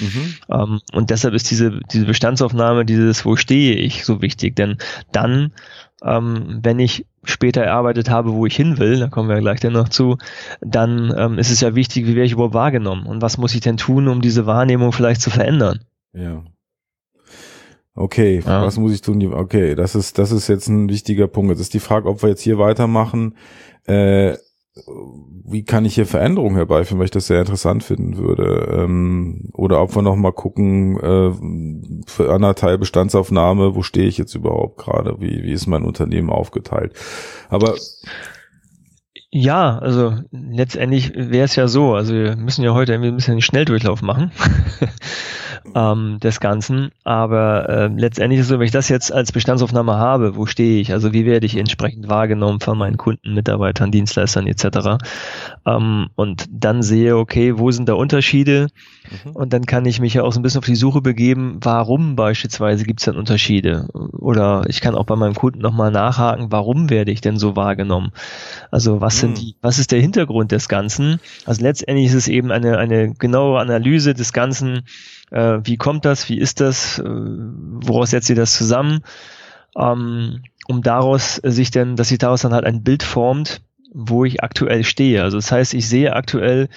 Mhm. 0.00 0.34
Ähm, 0.50 0.80
und 0.94 1.10
deshalb 1.10 1.34
ist 1.34 1.50
diese, 1.50 1.78
diese 1.92 2.06
Bestandsaufnahme, 2.06 2.86
dieses 2.86 3.26
Wo 3.26 3.36
stehe 3.36 3.74
ich 3.74 4.06
so 4.06 4.22
wichtig, 4.22 4.56
denn 4.56 4.78
dann 5.12 5.52
ähm, 6.02 6.60
wenn 6.62 6.78
ich 6.78 7.06
später 7.24 7.62
erarbeitet 7.62 8.10
habe, 8.10 8.32
wo 8.32 8.46
ich 8.46 8.56
hin 8.56 8.78
will, 8.78 8.98
da 8.98 9.08
kommen 9.08 9.28
wir 9.28 9.38
gleich 9.40 9.60
dann 9.60 9.74
noch 9.74 9.88
zu, 9.88 10.16
dann 10.60 11.12
ähm, 11.16 11.38
ist 11.38 11.50
es 11.50 11.60
ja 11.60 11.74
wichtig, 11.74 12.06
wie 12.06 12.14
werde 12.14 12.26
ich 12.26 12.32
überhaupt 12.32 12.54
wahrgenommen 12.54 13.06
und 13.06 13.22
was 13.22 13.38
muss 13.38 13.54
ich 13.54 13.60
denn 13.60 13.76
tun, 13.76 14.08
um 14.08 14.20
diese 14.20 14.46
Wahrnehmung 14.46 14.92
vielleicht 14.92 15.20
zu 15.20 15.30
verändern. 15.30 15.80
Ja. 16.12 16.42
Okay, 17.94 18.42
ja. 18.44 18.62
was 18.62 18.78
muss 18.78 18.92
ich 18.92 19.02
tun? 19.02 19.34
Okay, 19.34 19.74
das 19.74 19.94
ist, 19.94 20.18
das 20.18 20.32
ist 20.32 20.48
jetzt 20.48 20.68
ein 20.68 20.88
wichtiger 20.88 21.28
Punkt. 21.28 21.50
Jetzt 21.50 21.60
ist 21.60 21.74
die 21.74 21.80
Frage, 21.80 22.08
ob 22.08 22.22
wir 22.22 22.30
jetzt 22.30 22.42
hier 22.42 22.58
weitermachen. 22.58 23.34
Äh, 23.86 24.36
wie 25.44 25.64
kann 25.64 25.84
ich 25.84 25.96
hier 25.96 26.06
Veränderungen 26.06 26.56
herbeiführen, 26.56 26.98
weil 26.98 27.06
ich 27.06 27.10
das 27.10 27.26
sehr 27.26 27.40
interessant 27.40 27.82
finden 27.82 28.16
würde. 28.16 28.68
Ähm, 28.72 29.50
oder 29.52 29.82
ob 29.82 29.94
wir 29.94 30.02
noch 30.02 30.16
mal 30.16 30.32
gucken, 30.32 30.96
äh, 30.98 32.04
für 32.06 32.32
anderthalb 32.32 32.80
Bestandsaufnahme, 32.80 33.74
wo 33.74 33.82
stehe 33.82 34.06
ich 34.06 34.16
jetzt 34.16 34.34
überhaupt 34.34 34.78
gerade, 34.78 35.16
wie, 35.20 35.42
wie 35.42 35.52
ist 35.52 35.66
mein 35.66 35.82
Unternehmen 35.84 36.30
aufgeteilt. 36.30 36.94
Aber 37.48 37.74
ja, 39.32 39.78
also 39.78 40.14
letztendlich 40.30 41.14
wäre 41.14 41.44
es 41.44 41.56
ja 41.56 41.68
so, 41.68 41.94
also 41.94 42.14
wir 42.14 42.36
müssen 42.36 42.64
ja 42.64 42.74
heute 42.74 42.94
ein 42.94 43.14
bisschen 43.14 43.32
einen 43.32 43.42
Schnelldurchlauf 43.42 44.02
machen. 44.02 44.32
ähm, 45.74 46.18
des 46.20 46.40
Ganzen. 46.40 46.90
Aber 47.04 47.68
äh, 47.68 47.86
letztendlich 47.86 48.40
ist 48.40 48.46
es 48.46 48.50
so, 48.50 48.58
wenn 48.58 48.66
ich 48.66 48.72
das 48.72 48.88
jetzt 48.88 49.12
als 49.12 49.32
Bestandsaufnahme 49.32 49.96
habe, 49.96 50.36
wo 50.36 50.46
stehe 50.46 50.80
ich? 50.80 50.92
Also 50.92 51.12
wie 51.12 51.26
werde 51.26 51.46
ich 51.46 51.56
entsprechend 51.56 52.08
wahrgenommen 52.08 52.60
von 52.60 52.78
meinen 52.78 52.96
Kunden, 52.96 53.34
Mitarbeitern, 53.34 53.90
Dienstleistern 53.90 54.46
etc. 54.46 55.02
Ähm, 55.66 56.08
und 56.16 56.46
dann 56.50 56.82
sehe, 56.82 57.16
okay, 57.16 57.58
wo 57.58 57.70
sind 57.70 57.88
da 57.88 57.94
Unterschiede? 57.94 58.68
Mhm. 59.24 59.32
Und 59.32 59.52
dann 59.52 59.66
kann 59.66 59.84
ich 59.86 60.00
mich 60.00 60.14
ja 60.14 60.22
auch 60.22 60.32
so 60.32 60.40
ein 60.40 60.42
bisschen 60.42 60.58
auf 60.58 60.66
die 60.66 60.76
Suche 60.76 61.00
begeben, 61.00 61.58
warum 61.62 62.16
beispielsweise 62.16 62.84
gibt 62.84 63.00
es 63.00 63.04
denn 63.04 63.16
Unterschiede? 63.16 63.88
Oder 63.92 64.64
ich 64.68 64.80
kann 64.80 64.94
auch 64.94 65.04
bei 65.04 65.16
meinem 65.16 65.34
Kunden 65.34 65.60
nochmal 65.60 65.90
nachhaken, 65.90 66.46
warum 66.50 66.90
werde 66.90 67.12
ich 67.12 67.20
denn 67.20 67.38
so 67.38 67.56
wahrgenommen? 67.56 68.12
Also 68.70 69.00
was 69.00 69.18
sind 69.18 69.32
mhm. 69.32 69.34
die, 69.34 69.56
was 69.60 69.78
ist 69.78 69.92
der 69.92 70.00
Hintergrund 70.00 70.52
des 70.52 70.68
Ganzen? 70.68 71.20
Also 71.46 71.62
letztendlich 71.62 72.06
ist 72.06 72.14
es 72.14 72.28
eben 72.28 72.50
eine, 72.50 72.78
eine 72.78 73.14
genaue 73.14 73.60
Analyse 73.60 74.14
des 74.14 74.32
Ganzen, 74.32 74.82
äh, 75.30 75.58
wie 75.62 75.76
kommt 75.76 76.04
das, 76.04 76.28
wie 76.28 76.38
ist 76.38 76.60
das, 76.60 76.98
äh, 76.98 77.04
woraus 77.04 78.10
setzt 78.10 78.30
ihr 78.30 78.36
das 78.36 78.54
zusammen, 78.54 79.00
ähm, 79.76 80.42
um 80.66 80.82
daraus 80.82 81.36
sich 81.36 81.70
denn, 81.70 81.96
dass 81.96 82.08
sich 82.08 82.18
daraus 82.18 82.42
dann 82.42 82.54
halt 82.54 82.64
ein 82.64 82.82
Bild 82.82 83.02
formt, 83.02 83.62
wo 83.92 84.24
ich 84.24 84.42
aktuell 84.42 84.84
stehe. 84.84 85.22
Also 85.22 85.38
das 85.38 85.50
heißt, 85.50 85.74
ich 85.74 85.88
sehe 85.88 86.14
aktuell, 86.14 86.68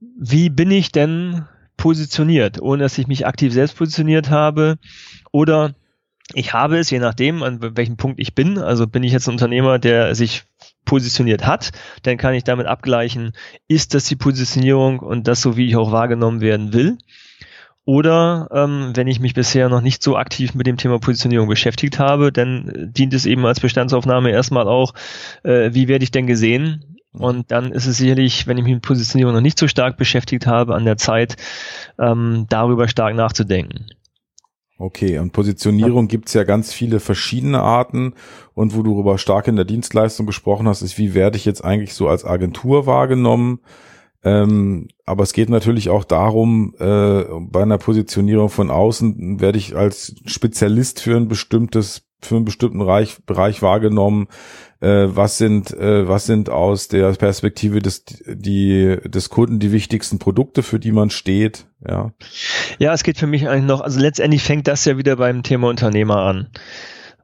wie 0.00 0.50
bin 0.50 0.70
ich 0.70 0.92
denn 0.92 1.44
positioniert, 1.76 2.60
ohne 2.60 2.82
dass 2.82 2.98
ich 2.98 3.06
mich 3.06 3.26
aktiv 3.26 3.52
selbst 3.52 3.76
positioniert 3.76 4.30
habe 4.30 4.78
oder 5.32 5.74
ich 6.34 6.52
habe 6.52 6.76
es, 6.78 6.90
je 6.90 6.98
nachdem, 6.98 7.42
an 7.42 7.76
welchem 7.76 7.96
Punkt 7.96 8.20
ich 8.20 8.34
bin. 8.34 8.58
Also 8.58 8.86
bin 8.86 9.02
ich 9.02 9.12
jetzt 9.12 9.28
ein 9.28 9.32
Unternehmer, 9.32 9.78
der 9.78 10.14
sich 10.14 10.44
positioniert 10.84 11.46
hat, 11.46 11.72
dann 12.02 12.18
kann 12.18 12.34
ich 12.34 12.44
damit 12.44 12.66
abgleichen, 12.66 13.32
ist 13.66 13.94
das 13.94 14.04
die 14.04 14.16
Positionierung 14.16 15.00
und 15.00 15.26
das 15.26 15.40
so, 15.40 15.56
wie 15.56 15.66
ich 15.66 15.76
auch 15.76 15.92
wahrgenommen 15.92 16.40
werden 16.40 16.72
will. 16.72 16.98
Oder 17.88 18.48
ähm, 18.52 18.92
wenn 18.96 19.06
ich 19.06 19.18
mich 19.18 19.32
bisher 19.32 19.70
noch 19.70 19.80
nicht 19.80 20.02
so 20.02 20.18
aktiv 20.18 20.54
mit 20.54 20.66
dem 20.66 20.76
Thema 20.76 20.98
Positionierung 20.98 21.48
beschäftigt 21.48 21.98
habe, 21.98 22.30
dann 22.30 22.92
dient 22.94 23.14
es 23.14 23.24
eben 23.24 23.46
als 23.46 23.60
Bestandsaufnahme 23.60 24.30
erstmal 24.30 24.68
auch, 24.68 24.92
äh, 25.42 25.70
wie 25.72 25.88
werde 25.88 26.04
ich 26.04 26.10
denn 26.10 26.26
gesehen? 26.26 26.98
Und 27.12 27.50
dann 27.50 27.72
ist 27.72 27.86
es 27.86 27.96
sicherlich, 27.96 28.46
wenn 28.46 28.58
ich 28.58 28.64
mich 28.64 28.74
mit 28.74 28.82
Positionierung 28.82 29.32
noch 29.32 29.40
nicht 29.40 29.58
so 29.58 29.68
stark 29.68 29.96
beschäftigt 29.96 30.46
habe, 30.46 30.74
an 30.74 30.84
der 30.84 30.98
Zeit, 30.98 31.36
ähm, 31.98 32.44
darüber 32.50 32.88
stark 32.88 33.14
nachzudenken. 33.14 33.86
Okay, 34.76 35.18
und 35.18 35.32
Positionierung 35.32 36.08
gibt's 36.08 36.34
ja 36.34 36.44
ganz 36.44 36.74
viele 36.74 37.00
verschiedene 37.00 37.62
Arten. 37.62 38.12
Und 38.52 38.76
wo 38.76 38.82
du 38.82 38.92
darüber 38.92 39.16
stark 39.16 39.48
in 39.48 39.56
der 39.56 39.64
Dienstleistung 39.64 40.26
gesprochen 40.26 40.68
hast, 40.68 40.82
ist, 40.82 40.98
wie 40.98 41.14
werde 41.14 41.38
ich 41.38 41.46
jetzt 41.46 41.64
eigentlich 41.64 41.94
so 41.94 42.06
als 42.06 42.26
Agentur 42.26 42.84
wahrgenommen? 42.84 43.60
Ähm, 44.24 44.88
aber 45.04 45.22
es 45.22 45.32
geht 45.32 45.48
natürlich 45.48 45.90
auch 45.90 46.04
darum, 46.04 46.74
äh, 46.78 47.24
bei 47.40 47.62
einer 47.62 47.78
Positionierung 47.78 48.48
von 48.48 48.70
außen 48.70 49.40
werde 49.40 49.58
ich 49.58 49.76
als 49.76 50.16
Spezialist 50.26 51.00
für 51.00 51.16
ein 51.16 51.28
bestimmtes, 51.28 52.02
für 52.20 52.36
einen 52.36 52.44
bestimmten 52.44 52.78
Bereich, 52.78 53.18
Bereich 53.26 53.62
wahrgenommen. 53.62 54.26
Äh, 54.80 55.06
was 55.08 55.38
sind, 55.38 55.72
äh, 55.72 56.06
was 56.08 56.26
sind 56.26 56.50
aus 56.50 56.88
der 56.88 57.12
Perspektive 57.12 57.80
des, 57.80 58.04
die, 58.26 58.98
des 59.04 59.28
Kunden 59.28 59.58
die 59.60 59.72
wichtigsten 59.72 60.18
Produkte, 60.18 60.62
für 60.62 60.78
die 60.80 60.92
man 60.92 61.10
steht? 61.10 61.66
Ja. 61.86 62.12
Ja, 62.78 62.92
es 62.92 63.04
geht 63.04 63.18
für 63.18 63.26
mich 63.26 63.48
eigentlich 63.48 63.66
noch, 63.66 63.80
also 63.80 64.00
letztendlich 64.00 64.42
fängt 64.42 64.66
das 64.68 64.84
ja 64.84 64.96
wieder 64.96 65.16
beim 65.16 65.42
Thema 65.42 65.68
Unternehmer 65.68 66.18
an. 66.18 66.48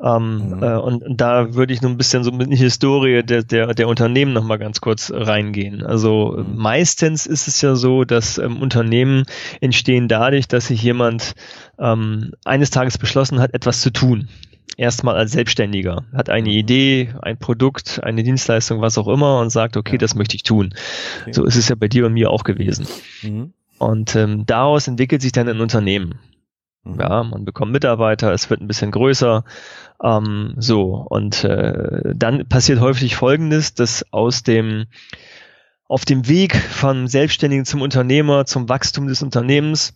Ähm, 0.01 0.57
mhm. 0.57 0.63
äh, 0.63 0.77
und, 0.77 1.03
und, 1.05 1.21
da 1.21 1.55
würde 1.55 1.73
ich 1.73 1.81
noch 1.81 1.91
ein 1.91 1.97
bisschen 1.97 2.25
so 2.25 2.33
mit 2.33 2.51
der 2.51 2.59
Historie 2.59 3.23
der, 3.23 3.45
der, 3.45 3.75
der 3.75 3.89
Unternehmen 3.89 4.33
noch 4.33 4.43
mal 4.43 4.59
ganz 4.59 4.81
kurz 4.81 5.13
reingehen. 5.15 5.85
Also 5.85 6.37
mhm. 6.37 6.57
meistens 6.57 7.27
ist 7.27 7.47
es 7.47 7.61
ja 7.61 7.77
so, 7.77 8.05
dass 8.05 8.39
ähm, 8.39 8.61
Unternehmen 8.61 9.25
entstehen 9.61 10.09
dadurch, 10.09 10.49
dass 10.49 10.67
sich 10.67 10.83
jemand 10.83 11.35
ähm, 11.79 12.33
eines 12.45 12.71
Tages 12.71 12.99
beschlossen 12.99 13.39
hat, 13.39 13.55
etwas 13.55 13.81
zu 13.81 13.91
tun. 13.91 14.29
Erstmal 14.77 15.15
als 15.15 15.31
Selbstständiger, 15.31 16.05
hat 16.13 16.29
eine 16.29 16.49
mhm. 16.49 16.57
Idee, 16.57 17.15
ein 17.23 17.39
Produkt, 17.39 18.01
eine 18.03 18.25
Dienstleistung, 18.25 18.81
was 18.81 18.99
auch 18.99 19.07
immer 19.07 19.39
und 19.39 19.51
sagt, 19.51 19.77
okay, 19.77 19.93
ja. 19.93 19.99
das 19.99 20.17
möchte 20.17 20.35
ich 20.35 20.43
tun. 20.43 20.75
Okay. 21.23 21.33
So 21.33 21.45
ist 21.45 21.55
es 21.55 21.69
ja 21.69 21.77
bei 21.77 21.87
dir 21.87 22.07
und 22.07 22.15
mir 22.15 22.31
auch 22.31 22.43
gewesen. 22.43 22.89
Mhm. 23.23 23.53
Und 23.79 24.17
ähm, 24.17 24.45
daraus 24.47 24.89
entwickelt 24.89 25.23
sich 25.23 25.33
dann 25.33 25.49
ein 25.49 25.61
Unternehmen. 25.61 26.19
Mhm. 26.85 27.01
Ja, 27.01 27.23
man 27.23 27.45
bekommt 27.45 27.73
Mitarbeiter, 27.73 28.33
es 28.33 28.51
wird 28.51 28.61
ein 28.61 28.69
bisschen 28.69 28.91
größer. 28.91 29.45
Ähm, 30.03 30.55
so, 30.59 31.07
und 31.09 31.45
äh, 31.45 32.15
dann 32.15 32.47
passiert 32.49 32.81
häufig 32.81 33.17
folgendes, 33.17 33.75
dass 33.75 34.05
aus 34.13 34.43
dem 34.43 34.87
auf 35.87 36.05
dem 36.05 36.29
Weg 36.29 36.57
von 36.57 37.09
Selbstständigen 37.09 37.67
zum 37.67 37.83
Unternehmer, 37.83 38.47
zum 38.47 38.69
Wachstum 38.69 39.07
des 39.07 39.23
Unternehmens, 39.23 39.95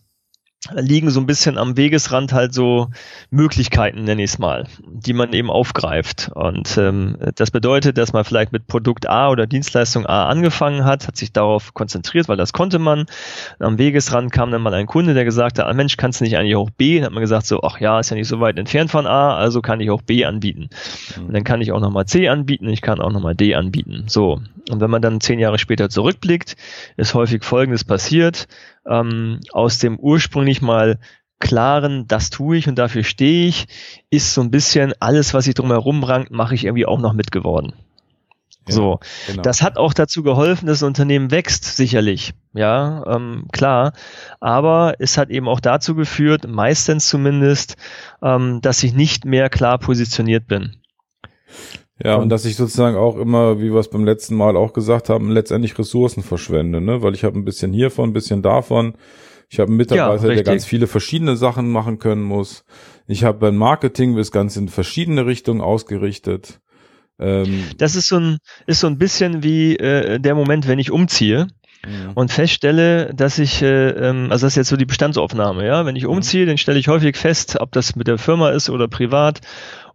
liegen 0.73 1.09
so 1.09 1.21
ein 1.21 1.25
bisschen 1.25 1.57
am 1.57 1.77
Wegesrand 1.77 2.33
halt 2.33 2.53
so 2.53 2.89
Möglichkeiten, 3.31 4.03
nenne 4.03 4.23
ich 4.23 4.31
es 4.31 4.39
mal, 4.39 4.67
die 4.85 5.13
man 5.13 5.31
eben 5.31 5.49
aufgreift. 5.49 6.31
Und 6.35 6.77
ähm, 6.77 7.17
das 7.35 7.49
bedeutet, 7.49 7.97
dass 7.97 8.11
man 8.11 8.25
vielleicht 8.25 8.51
mit 8.51 8.67
Produkt 8.67 9.07
A 9.07 9.29
oder 9.29 9.47
Dienstleistung 9.47 10.05
A 10.05 10.27
angefangen 10.27 10.83
hat, 10.83 11.07
hat 11.07 11.15
sich 11.15 11.31
darauf 11.31 11.73
konzentriert, 11.73 12.27
weil 12.27 12.35
das 12.35 12.51
konnte 12.51 12.77
man. 12.77 13.05
Am 13.59 13.77
Wegesrand 13.77 14.33
kam 14.33 14.51
dann 14.51 14.61
mal 14.61 14.73
ein 14.73 14.85
Kunde, 14.85 15.13
der 15.13 15.23
gesagt 15.23 15.59
hat, 15.59 15.65
ah, 15.65 15.73
Mensch, 15.73 15.95
kannst 15.95 16.19
du 16.19 16.25
nicht 16.25 16.35
eigentlich 16.37 16.57
auch 16.57 16.69
B? 16.69 16.97
Dann 16.97 17.05
hat 17.05 17.13
man 17.13 17.21
gesagt 17.21 17.45
so, 17.45 17.63
ach 17.63 17.79
ja, 17.79 17.99
ist 17.99 18.09
ja 18.09 18.17
nicht 18.17 18.27
so 18.27 18.41
weit 18.41 18.59
entfernt 18.59 18.91
von 18.91 19.07
A, 19.07 19.37
also 19.37 19.61
kann 19.61 19.79
ich 19.79 19.89
auch 19.89 20.01
B 20.01 20.25
anbieten. 20.25 20.69
Mhm. 21.15 21.27
Und 21.27 21.33
dann 21.33 21.45
kann 21.45 21.61
ich 21.61 21.71
auch 21.71 21.79
nochmal 21.79 22.05
C 22.05 22.27
anbieten, 22.27 22.67
ich 22.67 22.81
kann 22.81 22.99
auch 22.99 23.11
nochmal 23.11 23.33
D 23.33 23.55
anbieten. 23.55 24.03
So. 24.07 24.41
Und 24.69 24.81
wenn 24.81 24.91
man 24.91 25.01
dann 25.01 25.21
zehn 25.21 25.39
Jahre 25.39 25.57
später 25.57 25.89
zurückblickt, 25.89 26.57
ist 26.97 27.13
häufig 27.13 27.45
Folgendes 27.45 27.85
passiert 27.85 28.47
ähm, 28.87 29.39
aus 29.51 29.79
dem 29.79 29.97
ursprünglich 29.97 30.61
mal 30.61 30.99
klaren, 31.39 32.05
das 32.07 32.29
tue 32.29 32.57
ich 32.57 32.67
und 32.67 32.75
dafür 32.75 33.03
stehe 33.03 33.47
ich, 33.47 33.67
ist 34.09 34.33
so 34.33 34.41
ein 34.41 34.51
bisschen 34.51 34.93
alles, 34.99 35.33
was 35.33 35.45
sich 35.45 35.55
drumherum 35.55 36.03
rankt, 36.03 36.31
mache 36.31 36.53
ich 36.53 36.65
irgendwie 36.65 36.85
auch 36.85 36.99
noch 36.99 37.13
mitgeworden. 37.13 37.73
Ja, 38.67 38.75
so, 38.75 38.99
genau. 39.27 39.41
das 39.41 39.61
hat 39.61 39.77
auch 39.77 39.93
dazu 39.93 40.21
geholfen, 40.21 40.67
dass 40.67 40.79
das 40.79 40.87
Unternehmen 40.87 41.31
wächst, 41.31 41.63
sicherlich, 41.63 42.33
ja, 42.53 43.03
ähm, 43.07 43.47
klar. 43.51 43.93
Aber 44.39 44.95
es 44.99 45.17
hat 45.17 45.29
eben 45.29 45.47
auch 45.47 45.59
dazu 45.59 45.95
geführt, 45.95 46.45
meistens 46.47 47.07
zumindest, 47.09 47.77
ähm, 48.21 48.61
dass 48.61 48.83
ich 48.83 48.93
nicht 48.93 49.25
mehr 49.25 49.49
klar 49.49 49.79
positioniert 49.79 50.45
bin. 50.45 50.75
Ja, 52.03 52.15
und, 52.15 52.23
und 52.23 52.29
dass 52.29 52.45
ich 52.45 52.55
sozusagen 52.55 52.95
auch 52.95 53.17
immer, 53.17 53.59
wie 53.59 53.71
wir 53.73 53.79
es 53.79 53.89
beim 53.89 54.05
letzten 54.05 54.35
Mal 54.35 54.55
auch 54.55 54.73
gesagt 54.73 55.09
haben, 55.09 55.31
letztendlich 55.31 55.77
Ressourcen 55.77 56.23
verschwende, 56.23 56.79
ne? 56.79 57.01
Weil 57.01 57.13
ich 57.13 57.23
habe 57.23 57.37
ein 57.37 57.45
bisschen 57.45 57.73
hiervon, 57.73 58.09
ein 58.09 58.13
bisschen 58.13 58.41
davon. 58.41 58.93
Ich 59.49 59.59
habe 59.59 59.69
einen 59.69 59.77
Mitarbeiter, 59.77 60.29
ja, 60.29 60.35
der 60.35 60.43
ganz 60.43 60.63
viele 60.63 60.87
verschiedene 60.87 61.35
Sachen 61.35 61.71
machen 61.71 61.99
können 61.99 62.21
muss. 62.21 62.63
Ich 63.07 63.23
habe 63.23 63.39
beim 63.39 63.57
Marketing 63.57 64.15
das 64.15 64.31
Ganze 64.31 64.59
in 64.59 64.69
verschiedene 64.69 65.25
Richtungen 65.25 65.59
ausgerichtet. 65.59 66.59
Ähm, 67.19 67.65
das 67.77 67.95
ist 67.95 68.07
so 68.07 68.17
ein, 68.17 68.37
ist 68.67 68.79
so 68.79 68.87
ein 68.87 68.97
bisschen 68.97 69.43
wie 69.43 69.75
äh, 69.75 70.19
der 70.19 70.35
Moment, 70.35 70.67
wenn 70.67 70.79
ich 70.79 70.91
umziehe 70.91 71.47
mhm. 71.85 72.11
und 72.15 72.31
feststelle, 72.31 73.13
dass 73.13 73.39
ich, 73.39 73.61
äh, 73.61 73.89
ähm, 73.89 74.27
also 74.31 74.45
das 74.45 74.53
ist 74.53 74.57
jetzt 74.57 74.69
so 74.69 74.77
die 74.77 74.85
Bestandsaufnahme, 74.85 75.65
ja, 75.65 75.85
wenn 75.85 75.95
ich 75.95 76.03
mhm. 76.03 76.11
umziehe, 76.11 76.45
dann 76.45 76.57
stelle 76.57 76.79
ich 76.79 76.87
häufig 76.87 77.17
fest, 77.17 77.57
ob 77.59 77.71
das 77.71 77.95
mit 77.95 78.07
der 78.07 78.17
Firma 78.17 78.51
ist 78.51 78.69
oder 78.69 78.87
privat 78.87 79.41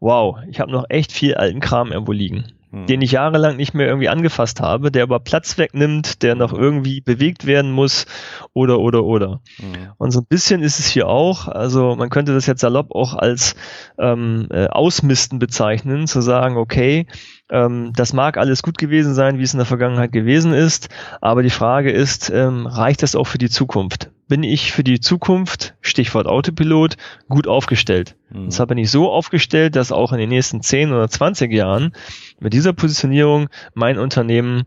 wow, 0.05 0.37
ich 0.51 0.61
habe 0.61 0.71
noch 0.71 0.85
echt 0.91 1.13
viel 1.13 1.35
alten 1.35 1.61
Kram 1.61 1.91
irgendwo 1.91 2.13
liegen, 2.13 2.53
hm. 2.71 2.87
den 2.87 3.01
ich 3.01 3.13
jahrelang 3.13 3.57
nicht 3.57 3.73
mehr 3.73 3.87
irgendwie 3.87 4.11
angefasst 4.11 4.61
habe, 4.61 4.93
der 4.93 5.05
aber 5.05 5.19
Platz 5.19 5.57
wegnimmt, 5.57 6.23
der 6.23 6.35
noch 6.35 6.53
irgendwie 6.53 7.01
bewegt 7.01 7.47
werden 7.47 7.73
muss 7.73 8.05
oder 8.53 8.81
oder 8.81 9.03
oder. 9.03 9.41
Hm. 9.57 9.93
Und 9.97 10.11
so 10.11 10.21
ein 10.21 10.27
bisschen 10.27 10.63
ist 10.63 10.79
es 10.79 10.87
hier 10.87 11.09
auch, 11.09 11.49
also 11.49 11.97
man 11.97 12.11
könnte 12.11 12.35
das 12.35 12.47
jetzt 12.47 12.61
salopp 12.61 12.95
auch 12.95 13.15
als 13.15 13.57
ähm, 13.99 14.47
äh, 14.51 14.67
Ausmisten 14.67 15.39
bezeichnen, 15.39 16.07
zu 16.07 16.21
sagen, 16.21 16.59
okay, 16.59 17.07
ähm, 17.51 17.93
das 17.97 18.13
mag 18.13 18.37
alles 18.37 18.63
gut 18.63 18.77
gewesen 18.77 19.15
sein, 19.15 19.39
wie 19.39 19.43
es 19.43 19.55
in 19.55 19.59
der 19.59 19.67
Vergangenheit 19.67 20.13
gewesen 20.13 20.53
ist, 20.53 20.91
aber 21.23 21.43
die 21.43 21.49
Frage 21.49 21.91
ist, 21.91 22.29
ähm, 22.29 22.67
reicht 22.67 23.03
das 23.03 23.17
auch 23.17 23.27
für 23.27 23.39
die 23.39 23.51
Zukunft? 23.51 24.11
Bin 24.27 24.43
ich 24.43 24.73
für 24.73 24.85
die 24.85 25.01
Zukunft, 25.01 25.75
Stichwort 25.81 26.27
Autopilot, 26.27 26.97
gut 27.29 27.47
aufgestellt? 27.47 28.17
Mhm. 28.31 28.45
Und 28.45 28.51
zwar 28.53 28.67
bin 28.67 28.79
ich 28.79 28.91
so 28.91 29.11
aufgestellt, 29.11 29.77
dass 29.77 29.93
auch 29.93 30.13
in 30.13 30.19
den 30.19 30.31
nächsten 30.31 30.63
10 30.63 30.93
oder 30.93 31.09
20 31.09 31.53
Jahren 31.53 31.93
mit 32.41 32.53
dieser 32.53 32.73
Positionierung 32.73 33.49
mein 33.75 33.99
Unternehmen 33.99 34.65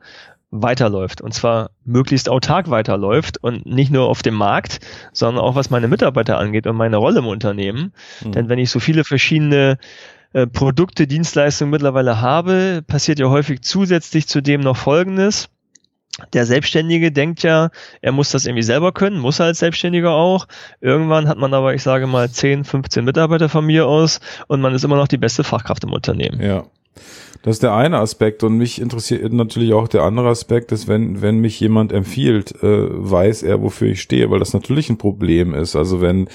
weiterläuft 0.50 1.22
und 1.22 1.34
zwar 1.34 1.72
möglichst 1.84 2.30
autark 2.30 2.70
weiterläuft 2.70 3.38
und 3.44 3.66
nicht 3.66 3.92
nur 3.92 4.08
auf 4.08 4.22
dem 4.22 4.36
Markt, 4.36 4.80
sondern 5.12 5.44
auch 5.44 5.56
was 5.56 5.70
meine 5.70 5.88
Mitarbeiter 5.90 6.38
angeht 6.38 6.68
und 6.68 6.78
meine 6.78 6.98
Rolle 6.98 7.20
im 7.20 7.28
Unternehmen. 7.28 7.94
Mhm. 8.24 8.32
Denn 8.32 8.50
wenn 8.50 8.60
ich 8.60 8.70
so 8.70 8.80
viele 8.80 9.04
verschiedene 9.04 9.78
äh, 10.34 10.48
Produkte, 10.48 11.08
Dienstleistungen 11.08 11.72
mittlerweile 11.72 12.22
habe, 12.22 12.84
passiert 12.86 13.20
ja 13.20 13.30
häufig 13.30 13.62
zusätzlich 13.62 14.28
zu 14.28 14.42
dem 14.42 14.62
noch 14.62 14.78
Folgendes. 14.78 15.50
Der 16.34 16.46
Selbstständige 16.46 17.12
denkt 17.12 17.44
ja, 17.44 17.70
er 18.02 18.12
muss 18.12 18.32
das 18.32 18.46
irgendwie 18.46 18.64
selber 18.64 18.92
können, 18.92 19.20
muss 19.20 19.40
er 19.40 19.48
als 19.48 19.60
Selbstständiger 19.60 20.12
auch. 20.12 20.48
Irgendwann 20.82 21.28
hat 21.28 21.38
man 21.38 21.54
aber, 21.54 21.76
ich 21.76 21.84
sage 21.84 22.08
mal, 22.08 22.30
10, 22.30 22.64
15 22.64 23.06
Mitarbeiter 23.06 23.50
von 23.50 23.66
mir 23.66 23.88
aus 23.88 24.20
und 24.48 24.62
man 24.62 24.74
ist 24.74 24.84
immer 24.84 24.96
noch 24.96 25.08
die 25.08 25.18
beste 25.18 25.44
Fachkraft 25.44 25.84
im 25.84 25.94
Unternehmen. 25.94 26.42
Ja. 26.42 26.66
Das 27.44 27.58
ist 27.58 27.64
der 27.64 27.76
eine 27.76 28.00
Aspekt 28.00 28.44
und 28.44 28.58
mich 28.58 28.82
interessiert 28.82 29.32
natürlich 29.32 29.74
auch 29.74 29.88
der 29.88 30.02
andere 30.02 30.30
Aspekt, 30.30 30.72
ist, 30.72 30.88
wenn, 30.88 31.22
wenn 31.22 31.38
mich 31.38 31.60
jemand 31.60 31.92
empfiehlt, 31.92 32.64
äh, 32.64 32.88
weiß 32.90 33.44
er, 33.44 33.62
wofür 33.62 33.90
ich 33.90 34.02
stehe, 34.02 34.32
weil 34.32 34.40
das 34.40 34.54
natürlich 34.54 34.90
ein 34.90 34.98
Problem 34.98 35.54
ist. 35.54 35.76
Also 35.76 36.02
wenn 36.02 36.30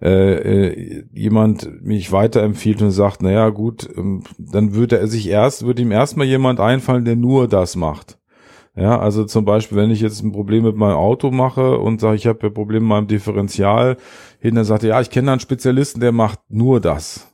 äh, 0.00 0.68
äh, 0.68 1.04
jemand 1.12 1.82
mich 1.84 2.10
weiterempfiehlt 2.10 2.82
und 2.82 2.90
sagt, 2.90 3.22
naja 3.22 3.50
gut, 3.50 3.88
ähm, 3.96 4.22
dann 4.38 4.74
würde 4.74 4.98
er 4.98 5.08
sich 5.08 5.28
erst, 5.28 5.64
würde 5.64 5.82
ihm 5.82 5.92
erstmal 5.92 6.26
jemand 6.26 6.58
einfallen, 6.58 7.04
der 7.04 7.16
nur 7.16 7.48
das 7.48 7.76
macht. 7.76 8.18
Ja, 8.76 8.98
also 8.98 9.24
zum 9.24 9.46
Beispiel, 9.46 9.78
wenn 9.78 9.90
ich 9.90 10.02
jetzt 10.02 10.22
ein 10.22 10.32
Problem 10.32 10.64
mit 10.64 10.76
meinem 10.76 10.96
Auto 10.96 11.30
mache 11.30 11.78
und 11.78 11.98
sage, 12.00 12.16
ich 12.16 12.26
habe 12.26 12.46
ein 12.46 12.54
Problem 12.54 12.82
mit 12.82 12.90
meinem 12.90 13.06
Differential, 13.06 13.96
hin, 14.38 14.54
dann 14.54 14.66
sagt 14.66 14.82
er, 14.82 14.90
ja, 14.90 15.00
ich 15.00 15.08
kenne 15.08 15.30
einen 15.32 15.40
Spezialisten, 15.40 16.00
der 16.00 16.12
macht 16.12 16.40
nur 16.50 16.80
das. 16.80 17.32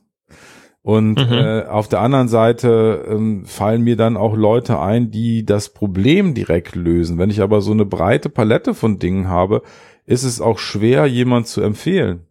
Und 0.81 1.15
mhm. 1.15 1.33
äh, 1.33 1.63
auf 1.63 1.89
der 1.89 1.99
anderen 1.99 2.29
Seite 2.29 3.05
ähm, 3.09 3.45
fallen 3.45 3.81
mir 3.81 3.97
dann 3.97 4.15
auch 4.15 4.35
Leute 4.35 4.79
ein, 4.79 5.11
die 5.11 5.45
das 5.45 5.69
Problem 5.69 6.33
direkt 6.33 6.75
lösen. 6.75 7.17
Wenn 7.17 7.29
ich 7.29 7.41
aber 7.41 7.61
so 7.61 7.71
eine 7.71 7.85
breite 7.85 8.29
Palette 8.29 8.73
von 8.73 8.99
Dingen 8.99 9.27
habe, 9.27 9.63
ist 10.05 10.23
es 10.23 10.39
auch 10.39 10.59
schwer, 10.59 11.05
jemand 11.07 11.47
zu 11.47 11.61
empfehlen 11.61 12.25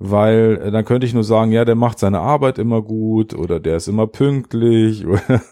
weil 0.00 0.58
äh, 0.64 0.70
dann 0.70 0.84
könnte 0.86 1.06
ich 1.06 1.12
nur 1.12 1.24
sagen, 1.24 1.52
ja, 1.52 1.64
der 1.64 1.74
macht 1.74 1.98
seine 1.98 2.20
Arbeit 2.20 2.58
immer 2.58 2.80
gut 2.80 3.34
oder 3.34 3.60
der 3.60 3.76
ist 3.76 3.86
immer 3.86 4.06
pünktlich. 4.06 5.04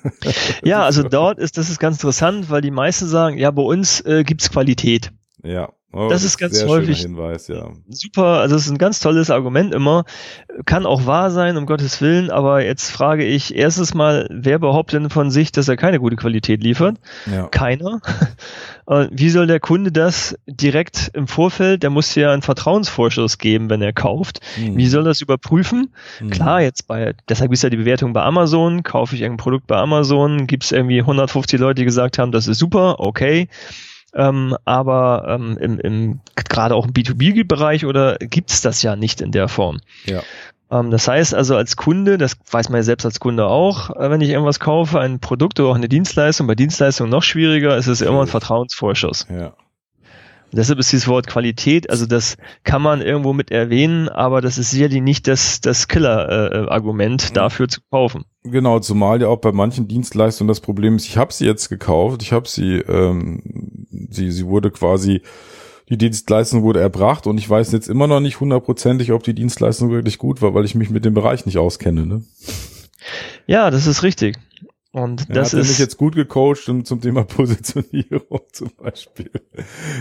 ja, 0.64 0.82
also 0.84 1.02
dort 1.02 1.38
ist 1.38 1.58
das 1.58 1.68
ist 1.68 1.78
ganz 1.78 1.98
interessant, 1.98 2.50
weil 2.50 2.62
die 2.62 2.70
meisten 2.70 3.06
sagen, 3.06 3.36
ja, 3.36 3.50
bei 3.50 3.62
uns 3.62 4.00
äh, 4.00 4.24
gibt's 4.24 4.50
Qualität. 4.50 5.12
Ja. 5.44 5.68
Oh, 5.90 6.08
das, 6.10 6.22
das, 6.22 6.24
ist 6.24 6.38
ganz 6.38 6.62
häufig 6.66 7.00
Hinweis, 7.00 7.48
ja. 7.48 7.70
super, 7.88 8.40
also 8.40 8.56
es 8.56 8.66
ist 8.66 8.70
ein 8.70 8.76
ganz 8.76 9.00
tolles 9.00 9.30
Argument 9.30 9.74
immer. 9.74 10.04
Kann 10.66 10.84
auch 10.84 11.06
wahr 11.06 11.30
sein, 11.30 11.56
um 11.56 11.64
Gottes 11.64 12.02
Willen, 12.02 12.30
aber 12.30 12.62
jetzt 12.62 12.90
frage 12.90 13.24
ich 13.24 13.54
erstens 13.54 13.94
mal, 13.94 14.28
wer 14.30 14.58
behauptet 14.58 15.00
denn 15.00 15.08
von 15.10 15.30
sich, 15.30 15.50
dass 15.50 15.66
er 15.66 15.78
keine 15.78 15.98
gute 15.98 16.16
Qualität 16.16 16.62
liefert? 16.62 16.98
Ja. 17.24 17.48
Keiner. 17.48 18.00
Wie 19.10 19.28
soll 19.28 19.46
der 19.46 19.60
Kunde 19.60 19.92
das 19.92 20.38
direkt 20.46 21.10
im 21.12 21.26
Vorfeld, 21.26 21.82
der 21.82 21.90
muss 21.90 22.14
ja 22.14 22.32
einen 22.32 22.42
Vertrauensvorschuss 22.42 23.36
geben, 23.36 23.68
wenn 23.68 23.82
er 23.82 23.92
kauft. 23.92 24.40
Mhm. 24.56 24.78
Wie 24.78 24.86
soll 24.86 25.04
das 25.04 25.20
überprüfen? 25.20 25.92
Mhm. 26.20 26.30
Klar, 26.30 26.62
jetzt 26.62 26.86
bei, 26.86 27.14
deshalb 27.28 27.52
ist 27.52 27.62
ja 27.62 27.70
die 27.70 27.76
Bewertung 27.76 28.14
bei 28.14 28.22
Amazon, 28.22 28.82
kaufe 28.82 29.14
ich 29.14 29.20
irgendein 29.20 29.42
Produkt 29.42 29.66
bei 29.66 29.76
Amazon, 29.76 30.46
gibt 30.46 30.64
es 30.64 30.72
irgendwie 30.72 31.00
150 31.00 31.60
Leute, 31.60 31.82
die 31.82 31.84
gesagt 31.84 32.18
haben, 32.18 32.32
das 32.32 32.48
ist 32.48 32.58
super, 32.58 33.00
okay 33.00 33.48
ähm, 34.14 34.56
aber 34.64 35.26
ähm, 35.28 35.58
im, 35.58 35.78
im 35.78 36.20
gerade 36.34 36.74
auch 36.74 36.86
im 36.86 36.92
B2B-Bereich 36.92 37.84
oder 37.84 38.16
gibt 38.18 38.50
es 38.50 38.60
das 38.60 38.82
ja 38.82 38.96
nicht 38.96 39.20
in 39.20 39.32
der 39.32 39.48
Form. 39.48 39.80
Ja. 40.06 40.22
Ähm, 40.70 40.90
das 40.90 41.08
heißt 41.08 41.34
also 41.34 41.56
als 41.56 41.76
Kunde, 41.76 42.18
das 42.18 42.36
weiß 42.50 42.68
man 42.68 42.78
ja 42.78 42.82
selbst 42.82 43.04
als 43.04 43.20
Kunde 43.20 43.46
auch, 43.46 43.90
äh, 43.90 44.10
wenn 44.10 44.20
ich 44.20 44.30
irgendwas 44.30 44.60
kaufe, 44.60 45.00
ein 45.00 45.20
Produkt 45.20 45.60
oder 45.60 45.70
auch 45.70 45.76
eine 45.76 45.88
Dienstleistung, 45.88 46.46
bei 46.46 46.54
Dienstleistungen 46.54 47.10
noch 47.10 47.22
schwieriger, 47.22 47.76
ist 47.76 47.86
es 47.86 48.00
immer 48.00 48.22
ein 48.22 48.26
Vertrauensvorschuss. 48.26 49.26
Ja. 49.30 49.54
Und 50.50 50.56
deshalb 50.56 50.78
ist 50.78 50.90
dieses 50.90 51.08
Wort 51.08 51.26
Qualität, 51.26 51.90
also 51.90 52.06
das 52.06 52.38
kann 52.64 52.80
man 52.80 53.02
irgendwo 53.02 53.34
mit 53.34 53.50
erwähnen, 53.50 54.08
aber 54.08 54.40
das 54.40 54.56
ist 54.56 54.70
sicherlich 54.70 55.02
nicht 55.02 55.28
das, 55.28 55.60
das 55.60 55.88
Killer-Argument 55.88 57.30
äh, 57.30 57.32
dafür 57.34 57.68
zu 57.68 57.82
kaufen. 57.90 58.24
Genau, 58.44 58.78
zumal 58.78 59.20
ja 59.20 59.28
auch 59.28 59.40
bei 59.40 59.52
manchen 59.52 59.88
Dienstleistungen 59.88 60.48
das 60.48 60.60
Problem 60.60 60.96
ist, 60.96 61.06
ich 61.06 61.18
habe 61.18 61.34
sie 61.34 61.44
jetzt 61.44 61.68
gekauft, 61.68 62.22
ich 62.22 62.32
habe 62.32 62.48
sie, 62.48 62.76
ähm, 62.76 63.42
sie, 64.08 64.30
sie 64.30 64.46
wurde 64.46 64.70
quasi, 64.70 65.20
die 65.88 65.98
Dienstleistung 65.98 66.62
wurde 66.62 66.80
erbracht 66.80 67.26
und 67.26 67.38
ich 67.38 67.48
weiß 67.48 67.72
jetzt 67.72 67.88
immer 67.88 68.06
noch 68.06 68.20
nicht 68.20 68.40
hundertprozentig, 68.40 69.12
ob 69.12 69.22
die 69.22 69.34
Dienstleistung 69.34 69.90
wirklich 69.90 70.18
gut 70.18 70.42
war, 70.42 70.54
weil 70.54 70.64
ich 70.64 70.74
mich 70.74 70.90
mit 70.90 71.04
dem 71.04 71.14
Bereich 71.14 71.46
nicht 71.46 71.58
auskenne. 71.58 72.06
Ne? 72.06 72.22
Ja, 73.46 73.70
das 73.70 73.86
ist 73.86 74.02
richtig. 74.02 74.36
Und 74.90 75.26
das 75.28 75.52
hat 75.52 75.60
ist 75.60 75.68
mich 75.68 75.78
jetzt 75.78 75.98
gut 75.98 76.14
gecoacht 76.14 76.62
zum 76.64 77.00
Thema 77.00 77.22
Positionierung 77.24 78.40
zum 78.52 78.70
Beispiel. 78.76 79.30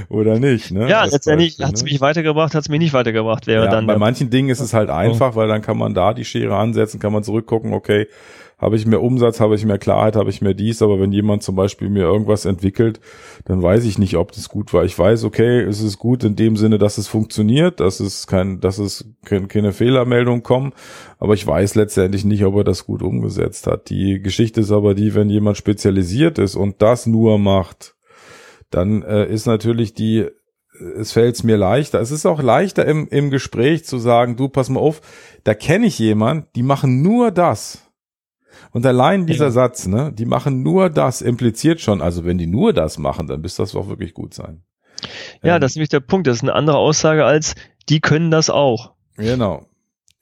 Oder 0.09 0.39
nicht, 0.39 0.71
ne? 0.71 0.89
Ja, 0.89 1.03
letztendlich 1.03 1.59
hat 1.59 1.75
es 1.75 1.83
ne? 1.83 1.91
mich 1.91 2.01
weitergebracht, 2.01 2.55
hat 2.55 2.61
es 2.61 2.69
mich 2.69 2.79
nicht 2.79 2.93
weitergebracht, 2.93 3.47
wäre 3.47 3.65
ja, 3.65 3.71
dann. 3.71 3.85
Bei 3.85 3.97
manchen 3.97 4.29
Dingen 4.29 4.49
ist 4.49 4.61
es 4.61 4.73
halt 4.73 4.89
einfach, 4.89 5.35
weil 5.35 5.49
dann 5.49 5.61
kann 5.61 5.77
man 5.77 5.93
da 5.93 6.13
die 6.13 6.23
Schere 6.25 6.55
ansetzen, 6.55 6.99
kann 6.99 7.11
man 7.11 7.23
zurückgucken, 7.23 7.73
okay, 7.73 8.07
habe 8.57 8.75
ich 8.75 8.87
mehr 8.87 9.03
Umsatz, 9.03 9.39
habe 9.39 9.55
ich 9.55 9.65
mehr 9.65 9.77
Klarheit, 9.77 10.15
habe 10.15 10.31
ich 10.31 10.41
mehr 10.41 10.55
dies, 10.55 10.81
aber 10.81 10.99
wenn 10.99 11.11
jemand 11.11 11.43
zum 11.43 11.55
Beispiel 11.55 11.89
mir 11.89 12.03
irgendwas 12.03 12.45
entwickelt, 12.45 12.99
dann 13.45 13.61
weiß 13.61 13.85
ich 13.85 13.99
nicht, 13.99 14.17
ob 14.17 14.31
das 14.31 14.49
gut 14.49 14.73
war. 14.73 14.83
Ich 14.83 14.97
weiß, 14.97 15.25
okay, 15.25 15.61
es 15.61 15.81
ist 15.81 15.99
gut 15.99 16.23
in 16.23 16.35
dem 16.35 16.57
Sinne, 16.57 16.79
dass 16.79 16.97
es 16.97 17.07
funktioniert, 17.07 17.79
dass 17.79 17.99
es 17.99 18.25
kein, 18.25 18.59
dass 18.59 18.79
es 18.79 19.05
keine 19.23 19.73
Fehlermeldung 19.73 20.41
kommen, 20.41 20.73
aber 21.19 21.35
ich 21.35 21.45
weiß 21.45 21.75
letztendlich 21.75 22.25
nicht, 22.25 22.43
ob 22.45 22.55
er 22.55 22.63
das 22.63 22.85
gut 22.85 23.03
umgesetzt 23.03 23.67
hat. 23.67 23.89
Die 23.89 24.21
Geschichte 24.21 24.61
ist 24.61 24.71
aber 24.71 24.95
die, 24.95 25.13
wenn 25.13 25.29
jemand 25.29 25.57
spezialisiert 25.57 26.39
ist 26.39 26.55
und 26.55 26.81
das 26.81 27.05
nur 27.05 27.37
macht, 27.37 27.95
dann 28.71 29.03
äh, 29.03 29.31
ist 29.31 29.45
natürlich 29.45 29.93
die 29.93 30.25
es 30.95 31.11
fällt 31.11 31.43
mir 31.43 31.57
leichter. 31.57 31.99
Es 31.99 32.11
ist 32.11 32.27
auch 32.27 32.39
leichter 32.39 32.85
im, 32.85 33.07
im 33.07 33.31
Gespräch 33.31 33.85
zu 33.85 33.97
sagen, 33.97 34.35
du, 34.35 34.47
pass 34.47 34.69
mal 34.69 34.79
auf, 34.79 35.01
da 35.43 35.55
kenne 35.55 35.87
ich 35.87 35.97
jemand, 35.97 36.55
die 36.55 36.61
machen 36.61 37.01
nur 37.01 37.31
das. 37.31 37.86
Und 38.71 38.85
allein 38.85 39.25
dieser 39.25 39.45
ja. 39.45 39.51
Satz, 39.51 39.87
ne, 39.87 40.11
die 40.13 40.25
machen 40.25 40.63
nur 40.63 40.89
das, 40.89 41.21
impliziert 41.21 41.81
schon, 41.81 42.01
also 42.01 42.25
wenn 42.25 42.37
die 42.37 42.47
nur 42.47 42.73
das 42.73 42.97
machen, 42.97 43.27
dann 43.27 43.41
müsste 43.41 43.63
das 43.63 43.75
auch 43.75 43.87
wirklich 43.87 44.13
gut 44.13 44.33
sein. 44.33 44.63
Ja, 45.43 45.55
ähm, 45.55 45.61
das 45.61 45.71
ist 45.71 45.75
nämlich 45.77 45.89
der 45.89 45.99
Punkt. 45.99 46.27
Das 46.27 46.37
ist 46.37 46.43
eine 46.43 46.53
andere 46.53 46.77
Aussage 46.77 47.25
als, 47.25 47.55
die 47.89 47.99
können 47.99 48.31
das 48.31 48.49
auch. 48.49 48.93
Genau. 49.15 49.65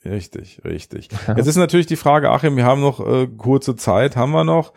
Richtig, 0.04 0.62
richtig. 0.64 1.10
Ja. 1.28 1.36
Jetzt 1.36 1.48
ist 1.48 1.56
natürlich 1.56 1.88
die 1.88 1.96
Frage, 1.96 2.30
Achim, 2.30 2.56
wir 2.58 2.66
haben 2.66 2.82
noch 2.82 3.00
äh, 3.00 3.28
kurze 3.28 3.76
Zeit, 3.76 4.16
haben 4.16 4.32
wir 4.32 4.44
noch 4.44 4.74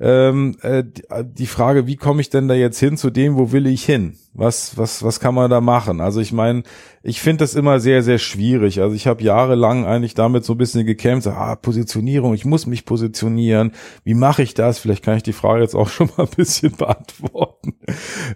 ähm, 0.00 0.56
äh, 0.62 0.82
die 1.24 1.46
Frage, 1.46 1.86
wie 1.86 1.96
komme 1.96 2.20
ich 2.20 2.30
denn 2.30 2.48
da 2.48 2.54
jetzt 2.54 2.80
hin 2.80 2.96
zu 2.96 3.10
dem, 3.10 3.36
wo 3.36 3.52
will 3.52 3.66
ich 3.68 3.84
hin? 3.84 4.18
Was, 4.34 4.78
was, 4.78 5.02
was 5.02 5.20
kann 5.20 5.34
man 5.34 5.50
da 5.50 5.60
machen? 5.60 6.00
Also 6.00 6.20
ich 6.20 6.32
meine, 6.32 6.62
ich 7.02 7.20
finde 7.20 7.42
das 7.42 7.54
immer 7.54 7.80
sehr, 7.80 8.02
sehr 8.02 8.18
schwierig. 8.18 8.80
Also 8.80 8.94
ich 8.94 9.06
habe 9.06 9.22
jahrelang 9.22 9.84
eigentlich 9.84 10.14
damit 10.14 10.44
so 10.44 10.54
ein 10.54 10.58
bisschen 10.58 10.86
gekämpft, 10.86 11.24
so, 11.24 11.30
ah, 11.30 11.56
Positionierung, 11.56 12.32
ich 12.32 12.44
muss 12.44 12.66
mich 12.66 12.84
positionieren. 12.84 13.72
Wie 14.04 14.14
mache 14.14 14.42
ich 14.42 14.54
das? 14.54 14.78
Vielleicht 14.78 15.04
kann 15.04 15.16
ich 15.16 15.24
die 15.24 15.32
Frage 15.32 15.62
jetzt 15.62 15.74
auch 15.74 15.88
schon 15.90 16.08
mal 16.16 16.24
ein 16.24 16.36
bisschen 16.36 16.72
beantworten. 16.76 17.74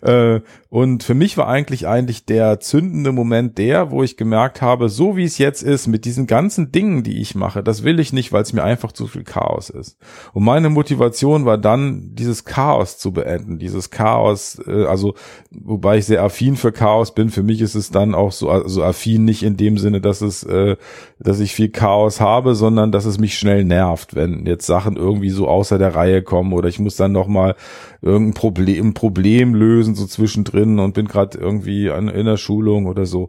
Äh, 0.03 0.41
und 0.69 1.05
für 1.05 1.15
mich 1.15 1.39
war 1.39 1.47
eigentlich 1.47 1.87
eigentlich 1.87 2.27
der 2.27 2.59
zündende 2.59 3.13
Moment 3.13 3.57
der, 3.57 3.91
wo 3.93 4.03
ich 4.03 4.17
gemerkt 4.17 4.61
habe, 4.61 4.89
so 4.89 5.17
wie 5.17 5.25
es 5.25 5.39
jetzt 5.39 5.63
ist, 5.63 5.87
mit 5.87 6.05
diesen 6.05 6.27
ganzen 6.27 6.73
Dingen, 6.73 7.05
die 7.05 7.21
ich 7.21 7.37
mache, 7.37 7.63
das 7.63 7.85
will 7.85 8.01
ich 8.01 8.13
nicht, 8.13 8.33
weil 8.33 8.43
es 8.43 8.53
mir 8.53 8.65
einfach 8.65 8.91
zu 8.91 9.07
viel 9.07 9.25
Chaos 9.25 9.71
ist. 9.71 9.97
Und 10.33 10.45
meine 10.45 10.71
Motivation 10.71 11.45
war 11.45 11.57
dann, 11.57 12.15
dieses 12.15 12.45
Chaos 12.45 12.99
zu 12.99 13.13
beenden, 13.13 13.59
dieses 13.59 13.91
Chaos, 13.91 14.61
äh, 14.67 14.85
also 14.85 15.15
wobei 15.53 15.86
ich 15.95 16.07
sehr 16.07 16.23
affin 16.23 16.57
für 16.57 16.73
Chaos 16.73 17.15
bin, 17.15 17.29
für 17.29 17.45
mich 17.45 17.61
ist 17.61 17.77
es 17.77 17.91
dann 17.91 18.15
auch 18.15 18.33
so 18.33 18.51
also 18.51 18.83
affin 18.83 19.25
nicht 19.25 19.43
in 19.45 19.57
dem 19.57 19.79
Sinne, 19.79 20.01
dass 20.01 20.23
es, 20.23 20.43
äh, 20.43 20.77
dass 21.21 21.39
ich 21.39 21.55
viel 21.55 21.69
Chaos 21.69 22.21
habe, 22.21 22.57
sondern 22.57 22.91
dass 22.91 23.05
es 23.05 23.19
mich 23.19 23.39
schnell 23.39 23.65
nervt, 23.65 24.17
wenn 24.17 24.47
jetzt 24.47 24.67
Sachen 24.67 24.97
irgendwie 24.97 25.31
so 25.31 25.47
außer 25.47 25.79
der 25.79 25.95
Reihe 25.95 26.23
kommen 26.23 26.53
oder 26.53 26.69
ich 26.69 26.79
muss 26.79 26.97
dann 26.97 27.13
noch 27.13 27.29
mal 27.29 27.55
irgendein 28.03 28.35
Problem, 28.35 28.95
Problem 28.95 29.55
lösen 29.55 29.95
so 29.95 30.07
zwischendrin 30.07 30.79
und 30.81 30.95
bin 30.95 31.07
gerade 31.07 31.39
irgendwie 31.39 31.91
an, 31.91 32.09
in 32.09 32.27
der 32.27 32.37
Schulung 32.37 32.87
oder 32.87 33.07
so. 33.07 33.29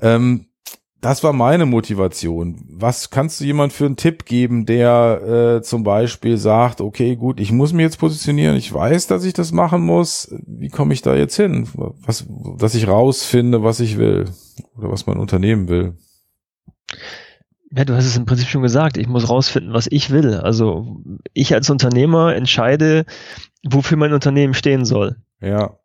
Ähm, 0.00 0.46
das 1.04 1.22
war 1.22 1.34
meine 1.34 1.66
Motivation. 1.66 2.64
Was 2.70 3.10
kannst 3.10 3.38
du 3.38 3.44
jemand 3.44 3.74
für 3.74 3.84
einen 3.84 3.96
Tipp 3.96 4.24
geben, 4.24 4.64
der 4.64 5.58
äh, 5.58 5.62
zum 5.62 5.84
Beispiel 5.84 6.38
sagt, 6.38 6.80
okay, 6.80 7.14
gut, 7.14 7.40
ich 7.40 7.52
muss 7.52 7.74
mich 7.74 7.82
jetzt 7.82 7.98
positionieren, 7.98 8.56
ich 8.56 8.72
weiß, 8.72 9.06
dass 9.06 9.24
ich 9.24 9.34
das 9.34 9.52
machen 9.52 9.82
muss. 9.82 10.34
Wie 10.46 10.70
komme 10.70 10.94
ich 10.94 11.02
da 11.02 11.14
jetzt 11.14 11.36
hin? 11.36 11.68
Was, 11.74 12.26
dass 12.56 12.74
ich 12.74 12.88
rausfinde, 12.88 13.62
was 13.62 13.80
ich 13.80 13.98
will 13.98 14.30
oder 14.78 14.90
was 14.90 15.06
mein 15.06 15.18
Unternehmen 15.18 15.68
will. 15.68 15.94
Ja, 17.70 17.84
du 17.84 17.94
hast 17.94 18.06
es 18.06 18.16
im 18.16 18.24
Prinzip 18.24 18.48
schon 18.48 18.62
gesagt. 18.62 18.96
Ich 18.96 19.06
muss 19.06 19.28
rausfinden, 19.28 19.74
was 19.74 19.86
ich 19.90 20.08
will. 20.08 20.36
Also 20.36 21.02
ich 21.34 21.52
als 21.52 21.68
Unternehmer 21.68 22.34
entscheide, 22.34 23.04
wofür 23.62 23.98
mein 23.98 24.14
Unternehmen 24.14 24.54
stehen 24.54 24.86
soll. 24.86 25.16
Ja. 25.42 25.76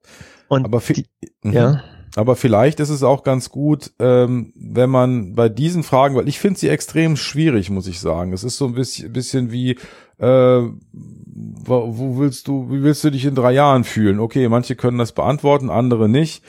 Und 0.48 0.64
aber 0.64 0.80
die, 0.80 1.08
ja. 1.44 1.84
Aber 2.15 2.36
vielleicht 2.36 2.80
ist 2.80 2.89
es 2.89 3.04
auch 3.04 3.24
ganz 3.24 3.50
gut, 3.50 3.91
ähm, 4.00 4.52
wenn 4.56 4.89
man 4.89 5.36
bei 5.36 5.48
diesen 5.48 5.84
Fragen, 5.84 6.15
weil 6.15 6.28
ich 6.28 6.39
finde 6.39 6.60
sie 6.60 6.69
extrem 6.69 7.15
schwierig, 7.15 7.69
muss 7.69 7.88
ich 7.88 8.00
sagen. 8.00 8.34
Es 8.34 8.43
ist 8.43 8.58
so 8.58 8.65
ein 8.65 8.74
bisschen, 8.74 9.13
bisschen 9.13 9.52
wie, 9.52 9.78
äh, 10.17 10.62
wo 10.62 12.17
willst 12.17 12.48
du, 12.48 12.72
wie 12.72 12.82
willst 12.82 13.04
du 13.04 13.12
dich 13.12 13.26
in 13.26 13.36
drei 13.36 13.52
Jahren 13.52 13.84
fühlen? 13.84 14.19
Okay, 14.19 14.50
manche 14.50 14.76
können 14.76 14.98
das 14.98 15.12
beantworten, 15.12 15.69
andere 15.69 16.10
nicht. 16.10 16.43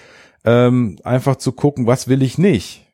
Ähm, 0.45 0.99
einfach 1.05 1.37
zu 1.37 1.53
gucken, 1.53 1.87
was 1.87 2.09
will 2.09 2.23
ich 2.23 2.39
nicht? 2.39 2.90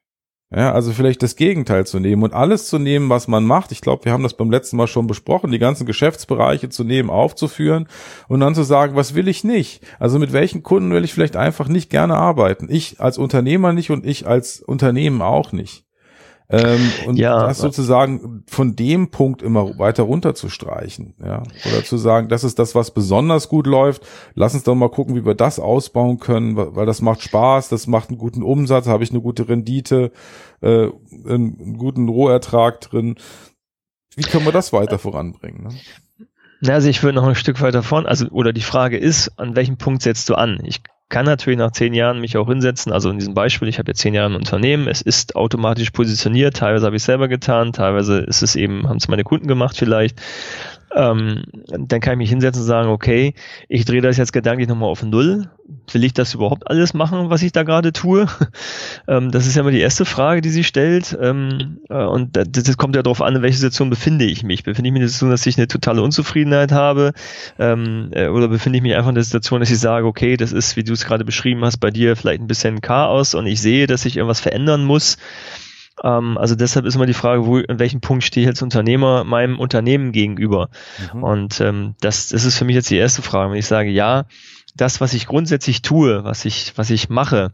Ja, 0.54 0.72
also 0.72 0.92
vielleicht 0.92 1.24
das 1.24 1.34
Gegenteil 1.34 1.86
zu 1.88 1.98
nehmen 1.98 2.22
und 2.22 2.32
alles 2.32 2.68
zu 2.68 2.78
nehmen, 2.78 3.08
was 3.08 3.26
man 3.26 3.44
macht. 3.44 3.72
Ich 3.72 3.80
glaube, 3.80 4.04
wir 4.04 4.12
haben 4.12 4.22
das 4.22 4.36
beim 4.36 4.50
letzten 4.50 4.76
Mal 4.76 4.86
schon 4.86 5.08
besprochen, 5.08 5.50
die 5.50 5.58
ganzen 5.58 5.86
Geschäftsbereiche 5.86 6.68
zu 6.68 6.84
nehmen, 6.84 7.10
aufzuführen 7.10 7.88
und 8.28 8.38
dann 8.40 8.54
zu 8.54 8.62
sagen, 8.62 8.94
was 8.94 9.16
will 9.16 9.26
ich 9.26 9.42
nicht? 9.42 9.84
Also 9.98 10.20
mit 10.20 10.32
welchen 10.32 10.62
Kunden 10.62 10.92
will 10.92 11.04
ich 11.04 11.12
vielleicht 11.12 11.34
einfach 11.34 11.66
nicht 11.66 11.90
gerne 11.90 12.14
arbeiten? 12.14 12.68
Ich 12.70 13.00
als 13.00 13.18
Unternehmer 13.18 13.72
nicht 13.72 13.90
und 13.90 14.06
ich 14.06 14.28
als 14.28 14.60
Unternehmen 14.60 15.20
auch 15.20 15.50
nicht. 15.50 15.85
Ähm, 16.48 16.92
und 17.06 17.16
ja, 17.16 17.46
das 17.46 17.58
sozusagen 17.58 18.44
von 18.46 18.76
dem 18.76 19.10
Punkt 19.10 19.42
immer 19.42 19.78
weiter 19.78 20.04
runterzustreichen, 20.04 21.14
ja. 21.20 21.42
Oder 21.66 21.84
zu 21.84 21.96
sagen, 21.96 22.28
das 22.28 22.44
ist 22.44 22.58
das, 22.60 22.76
was 22.76 22.92
besonders 22.92 23.48
gut 23.48 23.66
läuft. 23.66 24.06
Lass 24.34 24.54
uns 24.54 24.62
doch 24.62 24.76
mal 24.76 24.88
gucken, 24.88 25.16
wie 25.16 25.26
wir 25.26 25.34
das 25.34 25.58
ausbauen 25.58 26.20
können, 26.20 26.56
weil 26.56 26.86
das 26.86 27.02
macht 27.02 27.22
Spaß, 27.22 27.68
das 27.68 27.88
macht 27.88 28.10
einen 28.10 28.18
guten 28.18 28.44
Umsatz, 28.44 28.86
habe 28.86 29.02
ich 29.02 29.10
eine 29.10 29.20
gute 29.20 29.48
Rendite, 29.48 30.12
äh, 30.60 30.88
einen 31.26 31.78
guten 31.78 32.08
Rohertrag 32.08 32.80
drin. 32.80 33.16
Wie 34.14 34.22
können 34.22 34.44
wir 34.44 34.52
das 34.52 34.72
weiter 34.72 34.98
voranbringen? 34.98 35.64
Ne? 35.64 36.72
Also 36.72 36.88
ich 36.88 37.02
würde 37.02 37.16
noch 37.16 37.26
ein 37.26 37.34
Stück 37.34 37.60
weiter 37.60 37.82
vorn, 37.82 38.06
also 38.06 38.28
oder 38.28 38.52
die 38.52 38.62
Frage 38.62 38.98
ist, 38.98 39.38
an 39.38 39.56
welchem 39.56 39.78
Punkt 39.78 40.02
setzt 40.02 40.28
du 40.28 40.36
an? 40.36 40.60
Ich 40.64 40.82
kann 41.08 41.26
natürlich 41.26 41.58
nach 41.58 41.70
zehn 41.70 41.94
Jahren 41.94 42.20
mich 42.20 42.36
auch 42.36 42.48
hinsetzen. 42.48 42.92
Also 42.92 43.10
in 43.10 43.18
diesem 43.18 43.34
Beispiel, 43.34 43.68
ich 43.68 43.78
habe 43.78 43.90
jetzt 43.90 44.00
zehn 44.00 44.14
Jahre 44.14 44.30
im 44.30 44.36
Unternehmen, 44.36 44.88
es 44.88 45.02
ist 45.02 45.36
automatisch 45.36 45.90
positioniert, 45.90 46.56
teilweise 46.56 46.86
habe 46.86 46.96
ich 46.96 47.04
selber 47.04 47.28
getan, 47.28 47.72
teilweise 47.72 48.18
ist 48.20 48.42
es 48.42 48.56
eben, 48.56 48.88
haben 48.88 48.96
es 48.96 49.08
meine 49.08 49.24
Kunden 49.24 49.46
gemacht 49.46 49.76
vielleicht 49.76 50.20
ähm, 50.94 51.42
dann 51.68 52.00
kann 52.00 52.14
ich 52.14 52.18
mich 52.18 52.30
hinsetzen 52.30 52.62
und 52.62 52.68
sagen, 52.68 52.88
okay, 52.88 53.34
ich 53.68 53.84
drehe 53.84 54.00
das 54.00 54.16
jetzt 54.16 54.32
gedanklich 54.32 54.68
nochmal 54.68 54.88
auf 54.88 55.02
Null. 55.02 55.50
Will 55.90 56.04
ich 56.04 56.14
das 56.14 56.34
überhaupt 56.34 56.68
alles 56.70 56.94
machen, 56.94 57.28
was 57.28 57.42
ich 57.42 57.52
da 57.52 57.64
gerade 57.64 57.92
tue? 57.92 58.26
ähm, 59.08 59.30
das 59.30 59.46
ist 59.46 59.56
ja 59.56 59.62
immer 59.62 59.72
die 59.72 59.80
erste 59.80 60.04
Frage, 60.04 60.40
die 60.40 60.50
sie 60.50 60.64
stellt. 60.64 61.16
Ähm, 61.20 61.80
äh, 61.88 62.04
und 62.04 62.36
das, 62.36 62.48
das, 62.50 62.76
kommt 62.76 62.94
ja 62.94 63.02
darauf 63.02 63.20
an, 63.20 63.34
in 63.34 63.42
welcher 63.42 63.58
Situation 63.58 63.90
befinde 63.90 64.24
ich 64.24 64.44
mich. 64.44 64.62
Befinde 64.62 64.88
ich 64.88 64.92
mich 64.92 65.00
in 65.00 65.06
der 65.06 65.08
Situation, 65.08 65.30
dass 65.30 65.46
ich 65.46 65.58
eine 65.58 65.66
totale 65.66 66.02
Unzufriedenheit 66.02 66.72
habe? 66.72 67.12
Ähm, 67.58 68.10
äh, 68.12 68.28
oder 68.28 68.48
befinde 68.48 68.76
ich 68.76 68.82
mich 68.82 68.94
einfach 68.94 69.08
in 69.08 69.16
der 69.16 69.24
Situation, 69.24 69.60
dass 69.60 69.70
ich 69.70 69.80
sage, 69.80 70.06
okay, 70.06 70.36
das 70.36 70.52
ist, 70.52 70.76
wie 70.76 70.84
du 70.84 70.92
es 70.92 71.04
gerade 71.04 71.24
beschrieben 71.24 71.64
hast, 71.64 71.78
bei 71.78 71.90
dir 71.90 72.16
vielleicht 72.16 72.40
ein 72.40 72.46
bisschen 72.46 72.80
Chaos 72.80 73.34
und 73.34 73.46
ich 73.46 73.60
sehe, 73.60 73.86
dass 73.86 74.04
ich 74.04 74.16
irgendwas 74.16 74.40
verändern 74.40 74.84
muss. 74.84 75.18
Ähm, 76.02 76.36
also 76.38 76.54
deshalb 76.54 76.86
ist 76.86 76.94
immer 76.94 77.06
die 77.06 77.14
Frage, 77.14 77.46
wo, 77.46 77.56
an 77.58 77.78
welchem 77.78 78.00
Punkt 78.00 78.24
stehe 78.24 78.44
ich 78.44 78.48
als 78.48 78.62
Unternehmer 78.62 79.24
meinem 79.24 79.58
Unternehmen 79.58 80.12
gegenüber? 80.12 80.68
Mhm. 81.12 81.22
Und 81.22 81.60
ähm, 81.60 81.94
das, 82.00 82.28
das 82.28 82.44
ist 82.44 82.58
für 82.58 82.64
mich 82.64 82.74
jetzt 82.74 82.90
die 82.90 82.96
erste 82.96 83.22
Frage. 83.22 83.52
Wenn 83.52 83.58
ich 83.58 83.66
sage, 83.66 83.90
ja, 83.90 84.26
das, 84.74 85.00
was 85.00 85.14
ich 85.14 85.26
grundsätzlich 85.26 85.82
tue, 85.82 86.24
was 86.24 86.44
ich, 86.44 86.76
was 86.76 86.90
ich 86.90 87.08
mache, 87.08 87.52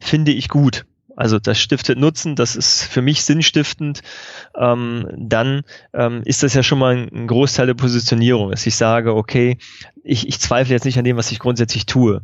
finde 0.00 0.32
ich 0.32 0.48
gut. 0.48 0.84
Also 1.18 1.40
das 1.40 1.58
stiftet 1.58 1.98
Nutzen, 1.98 2.36
das 2.36 2.54
ist 2.54 2.84
für 2.84 3.02
mich 3.02 3.24
sinnstiftend, 3.24 4.02
ähm, 4.56 5.08
dann 5.16 5.62
ähm, 5.92 6.22
ist 6.24 6.44
das 6.44 6.54
ja 6.54 6.62
schon 6.62 6.78
mal 6.78 6.96
ein, 6.96 7.08
ein 7.12 7.26
Großteil 7.26 7.66
der 7.66 7.74
Positionierung, 7.74 8.52
dass 8.52 8.64
ich 8.68 8.76
sage, 8.76 9.16
okay, 9.16 9.58
ich, 10.04 10.28
ich 10.28 10.38
zweifle 10.38 10.74
jetzt 10.74 10.84
nicht 10.84 10.96
an 10.96 11.04
dem, 11.04 11.16
was 11.16 11.32
ich 11.32 11.40
grundsätzlich 11.40 11.86
tue, 11.86 12.22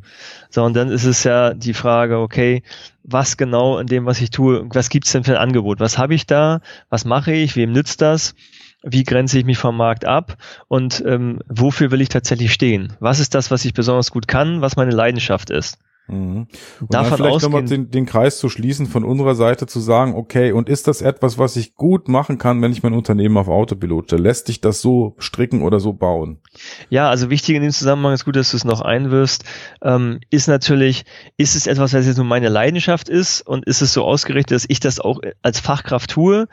sondern 0.48 0.86
dann 0.86 0.94
ist 0.94 1.06
es 1.06 1.24
ja 1.24 1.54
die 1.54 1.74
Frage, 1.74 2.18
okay, 2.18 2.62
was 3.02 3.36
genau 3.36 3.78
in 3.78 3.88
dem, 3.88 4.06
was 4.06 4.20
ich 4.20 4.30
tue, 4.30 4.64
was 4.72 4.90
gibt's 4.90 5.10
denn 5.10 5.24
für 5.24 5.32
ein 5.32 5.42
Angebot? 5.48 5.80
Was 5.80 5.98
habe 5.98 6.14
ich 6.14 6.24
da? 6.26 6.60
Was 6.88 7.04
mache 7.04 7.32
ich? 7.32 7.56
Wem 7.56 7.72
nützt 7.72 8.00
das? 8.00 8.36
Wie 8.84 9.02
grenze 9.02 9.40
ich 9.40 9.44
mich 9.44 9.58
vom 9.58 9.76
Markt 9.76 10.04
ab? 10.04 10.36
Und 10.68 11.02
ähm, 11.04 11.40
wofür 11.48 11.90
will 11.90 12.00
ich 12.00 12.10
tatsächlich 12.10 12.52
stehen? 12.52 12.92
Was 13.00 13.18
ist 13.18 13.34
das, 13.34 13.50
was 13.50 13.64
ich 13.64 13.74
besonders 13.74 14.12
gut 14.12 14.28
kann, 14.28 14.60
was 14.60 14.76
meine 14.76 14.92
Leidenschaft 14.92 15.50
ist? 15.50 15.78
Mhm. 16.06 16.46
Und 16.80 16.92
Davon 16.92 17.10
dann 17.10 17.18
vielleicht 17.18 17.42
nochmal 17.42 17.64
den, 17.64 17.90
den 17.90 18.04
Kreis 18.04 18.38
zu 18.38 18.50
schließen, 18.50 18.86
von 18.86 19.04
unserer 19.04 19.34
Seite 19.34 19.66
zu 19.66 19.80
sagen, 19.80 20.14
okay, 20.14 20.52
und 20.52 20.68
ist 20.68 20.86
das 20.86 21.00
etwas, 21.00 21.38
was 21.38 21.56
ich 21.56 21.74
gut 21.74 22.08
machen 22.08 22.36
kann, 22.36 22.60
wenn 22.60 22.72
ich 22.72 22.82
mein 22.82 22.92
Unternehmen 22.92 23.36
auf 23.38 23.48
Autopilot 23.48 24.06
stelle? 24.06 24.22
Lässt 24.22 24.46
sich 24.46 24.60
das 24.60 24.80
so 24.80 25.14
stricken 25.18 25.62
oder 25.62 25.80
so 25.80 25.94
bauen? 25.94 26.38
Ja, 26.90 27.08
also 27.08 27.30
wichtig 27.30 27.56
in 27.56 27.62
dem 27.62 27.72
Zusammenhang 27.72 28.12
ist 28.12 28.26
gut, 28.26 28.36
dass 28.36 28.50
du 28.50 28.56
es 28.56 28.64
noch 28.64 28.82
einwirfst, 28.82 29.44
ähm, 29.82 30.20
ist 30.30 30.46
natürlich, 30.46 31.04
ist 31.38 31.56
es 31.56 31.66
etwas, 31.66 31.94
was 31.94 32.06
jetzt 32.06 32.16
nur 32.16 32.26
meine 32.26 32.50
Leidenschaft 32.50 33.08
ist 33.08 33.40
und 33.40 33.64
ist 33.64 33.80
es 33.80 33.92
so 33.92 34.04
ausgerichtet, 34.04 34.56
dass 34.56 34.66
ich 34.68 34.80
das 34.80 35.00
auch 35.00 35.20
als 35.42 35.60
Fachkraft 35.60 36.10
tue? 36.10 36.48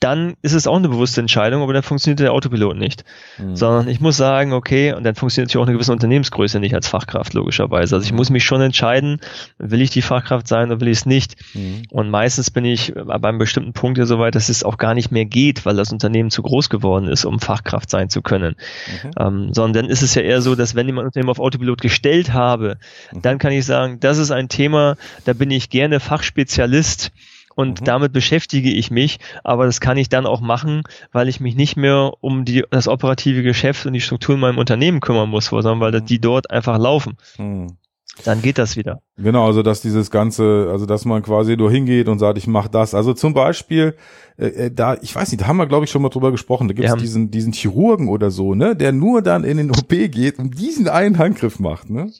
Dann 0.00 0.34
ist 0.42 0.52
es 0.52 0.66
auch 0.66 0.76
eine 0.76 0.88
bewusste 0.88 1.20
Entscheidung, 1.20 1.62
aber 1.62 1.72
dann 1.72 1.82
funktioniert 1.82 2.20
der 2.20 2.32
Autopilot 2.32 2.76
nicht. 2.76 3.04
Mhm. 3.38 3.56
Sondern 3.56 3.88
ich 3.88 4.00
muss 4.00 4.16
sagen, 4.16 4.52
okay, 4.52 4.92
und 4.92 5.04
dann 5.04 5.14
funktioniert 5.14 5.48
natürlich 5.48 5.62
auch 5.62 5.66
eine 5.66 5.74
gewisse 5.74 5.92
Unternehmensgröße 5.92 6.60
nicht 6.60 6.74
als 6.74 6.86
Fachkraft, 6.86 7.32
logischerweise. 7.34 7.94
Also 7.96 8.04
ich 8.04 8.12
muss 8.12 8.30
mich 8.30 8.44
schon 8.44 8.60
entscheiden, 8.60 9.20
will 9.58 9.80
ich 9.80 9.90
die 9.90 10.02
Fachkraft 10.02 10.48
sein 10.48 10.70
oder 10.70 10.80
will 10.80 10.88
ich 10.88 10.98
es 10.98 11.06
nicht. 11.06 11.36
Mhm. 11.54 11.82
Und 11.90 12.10
meistens 12.10 12.50
bin 12.50 12.64
ich 12.64 12.92
bei 12.94 13.28
einem 13.28 13.38
bestimmten 13.38 13.72
Punkt 13.72 13.98
ja 13.98 14.04
so 14.04 14.18
weit, 14.18 14.34
dass 14.34 14.48
es 14.48 14.64
auch 14.64 14.76
gar 14.76 14.94
nicht 14.94 15.10
mehr 15.10 15.24
geht, 15.24 15.64
weil 15.64 15.76
das 15.76 15.92
Unternehmen 15.92 16.30
zu 16.30 16.42
groß 16.42 16.68
geworden 16.68 17.08
ist, 17.08 17.24
um 17.24 17.40
Fachkraft 17.40 17.90
sein 17.90 18.10
zu 18.10 18.20
können. 18.22 18.56
Mhm. 19.04 19.10
Ähm, 19.18 19.54
sondern 19.54 19.84
dann 19.84 19.90
ist 19.90 20.02
es 20.02 20.14
ja 20.14 20.22
eher 20.22 20.42
so, 20.42 20.54
dass 20.54 20.74
wenn 20.74 20.88
ich 20.88 20.94
mein 20.94 21.06
Unternehmen 21.06 21.30
auf 21.30 21.40
Autopilot 21.40 21.80
gestellt 21.80 22.32
habe, 22.32 22.76
mhm. 23.12 23.22
dann 23.22 23.38
kann 23.38 23.52
ich 23.52 23.64
sagen, 23.64 23.98
das 24.00 24.18
ist 24.18 24.30
ein 24.30 24.48
Thema, 24.48 24.96
da 25.24 25.32
bin 25.32 25.50
ich 25.50 25.70
gerne 25.70 26.00
Fachspezialist 26.00 27.12
und 27.56 27.80
mhm. 27.80 27.84
damit 27.84 28.12
beschäftige 28.12 28.70
ich 28.70 28.92
mich, 28.92 29.18
aber 29.42 29.66
das 29.66 29.80
kann 29.80 29.96
ich 29.96 30.08
dann 30.08 30.26
auch 30.26 30.40
machen, 30.40 30.82
weil 31.10 31.28
ich 31.28 31.40
mich 31.40 31.56
nicht 31.56 31.76
mehr 31.76 32.12
um 32.20 32.44
die, 32.44 32.64
das 32.70 32.86
operative 32.86 33.42
Geschäft 33.42 33.86
und 33.86 33.94
die 33.94 34.00
Struktur 34.00 34.36
in 34.36 34.40
meinem 34.40 34.58
Unternehmen 34.58 35.00
kümmern 35.00 35.28
muss, 35.28 35.46
sondern 35.46 35.80
weil 35.80 36.00
die 36.00 36.20
dort 36.20 36.50
einfach 36.50 36.78
laufen. 36.78 37.16
Mhm. 37.38 37.78
Dann 38.24 38.40
geht 38.40 38.56
das 38.56 38.76
wieder. 38.76 39.02
Genau, 39.18 39.46
also 39.46 39.62
dass 39.62 39.82
dieses 39.82 40.10
ganze, 40.10 40.68
also 40.70 40.86
dass 40.86 41.04
man 41.04 41.22
quasi 41.22 41.56
nur 41.56 41.70
hingeht 41.70 42.08
und 42.08 42.18
sagt, 42.18 42.38
ich 42.38 42.46
mache 42.46 42.70
das. 42.70 42.94
Also 42.94 43.12
zum 43.12 43.34
Beispiel, 43.34 43.94
äh, 44.38 44.46
äh 44.46 44.70
da, 44.70 44.96
ich 45.02 45.14
weiß 45.14 45.30
nicht, 45.30 45.42
da 45.42 45.46
haben 45.46 45.58
wir 45.58 45.66
glaube 45.66 45.84
ich 45.84 45.90
schon 45.90 46.00
mal 46.00 46.08
drüber 46.08 46.30
gesprochen. 46.30 46.68
Da 46.68 46.74
gibt 46.74 46.88
es 46.88 46.94
diesen 46.96 47.30
diesen 47.30 47.52
Chirurgen 47.52 48.08
oder 48.08 48.30
so, 48.30 48.54
ne, 48.54 48.74
der 48.74 48.92
nur 48.92 49.20
dann 49.20 49.44
in 49.44 49.58
den 49.58 49.70
OP 49.70 49.88
geht 49.88 50.38
und 50.38 50.58
diesen 50.58 50.88
einen 50.88 51.18
Handgriff 51.18 51.58
macht, 51.58 51.90
ne? 51.90 52.10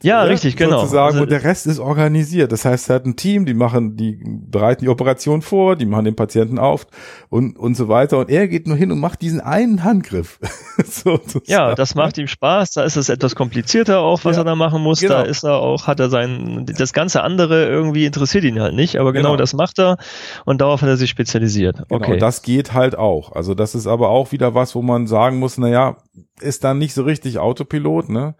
Ja, 0.00 0.22
ja, 0.22 0.28
richtig, 0.28 0.56
genau. 0.56 0.78
Sozusagen, 0.78 1.14
also, 1.14 1.22
und 1.22 1.30
der 1.30 1.42
Rest 1.42 1.66
ist 1.66 1.80
organisiert. 1.80 2.52
Das 2.52 2.64
heißt, 2.64 2.88
er 2.88 2.96
hat 2.96 3.06
ein 3.06 3.16
Team, 3.16 3.46
die 3.46 3.54
machen, 3.54 3.96
die 3.96 4.20
bereiten 4.24 4.84
die 4.84 4.88
Operation 4.88 5.42
vor, 5.42 5.74
die 5.74 5.86
machen 5.86 6.04
den 6.04 6.14
Patienten 6.14 6.60
auf 6.60 6.86
und, 7.30 7.58
und 7.58 7.74
so 7.74 7.88
weiter. 7.88 8.18
Und 8.18 8.30
er 8.30 8.46
geht 8.46 8.68
nur 8.68 8.76
hin 8.76 8.92
und 8.92 9.00
macht 9.00 9.22
diesen 9.22 9.40
einen 9.40 9.82
Handgriff. 9.82 10.38
so, 10.86 11.18
ja, 11.46 11.74
das 11.74 11.96
macht 11.96 12.16
ihm 12.16 12.28
Spaß. 12.28 12.72
Da 12.72 12.84
ist 12.84 12.94
es 12.94 13.08
etwas 13.08 13.34
komplizierter 13.34 13.98
auch, 13.98 14.24
was 14.24 14.36
ja, 14.36 14.42
er 14.42 14.44
da 14.44 14.54
machen 14.54 14.82
muss. 14.82 15.00
Genau. 15.00 15.14
Da 15.14 15.22
ist 15.22 15.42
er 15.42 15.54
auch, 15.54 15.88
hat 15.88 15.98
er 15.98 16.10
sein, 16.10 16.64
das 16.78 16.92
ganze 16.92 17.24
andere 17.24 17.66
irgendwie 17.66 18.06
interessiert 18.06 18.44
ihn 18.44 18.60
halt 18.60 18.76
nicht. 18.76 19.00
Aber 19.00 19.12
genau, 19.12 19.30
genau. 19.30 19.36
das 19.36 19.52
macht 19.52 19.80
er 19.80 19.96
und 20.44 20.60
darauf 20.60 20.80
hat 20.80 20.88
er 20.88 20.96
sich 20.96 21.10
spezialisiert. 21.10 21.78
Genau, 21.88 22.04
okay. 22.04 22.18
das 22.18 22.42
geht 22.42 22.72
halt 22.72 22.96
auch. 22.96 23.32
Also 23.32 23.54
das 23.54 23.74
ist 23.74 23.88
aber 23.88 24.10
auch 24.10 24.30
wieder 24.30 24.54
was, 24.54 24.76
wo 24.76 24.82
man 24.82 25.08
sagen 25.08 25.40
muss, 25.40 25.58
na 25.58 25.68
ja, 25.68 25.96
ist 26.40 26.62
dann 26.62 26.78
nicht 26.78 26.94
so 26.94 27.02
richtig 27.02 27.38
Autopilot, 27.38 28.10
ne? 28.10 28.36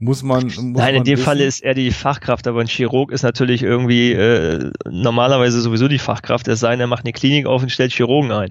Muss 0.00 0.22
man. 0.22 0.44
Muss 0.44 0.58
Nein, 0.58 0.96
in 0.96 1.04
dem 1.04 1.18
wissen. 1.18 1.24
Falle 1.24 1.44
ist 1.44 1.62
er 1.62 1.74
die 1.74 1.92
Fachkraft, 1.92 2.46
aber 2.48 2.60
ein 2.60 2.66
Chirurg 2.66 3.12
ist 3.12 3.22
natürlich 3.22 3.62
irgendwie 3.62 4.12
äh, 4.12 4.72
normalerweise 4.88 5.60
sowieso 5.60 5.88
die 5.88 5.98
Fachkraft. 5.98 6.48
Es 6.48 6.60
sei 6.60 6.70
denn, 6.70 6.80
er 6.80 6.86
macht 6.86 7.04
eine 7.04 7.12
Klinik 7.12 7.46
auf 7.46 7.62
und 7.62 7.70
stellt 7.70 7.92
Chirurgen 7.92 8.32
ein. 8.32 8.50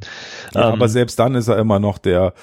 Ja, 0.54 0.68
ähm, 0.68 0.74
aber 0.74 0.88
selbst 0.88 1.18
dann 1.20 1.36
ist 1.36 1.48
er 1.48 1.58
immer 1.58 1.80
noch 1.80 1.98
der 1.98 2.34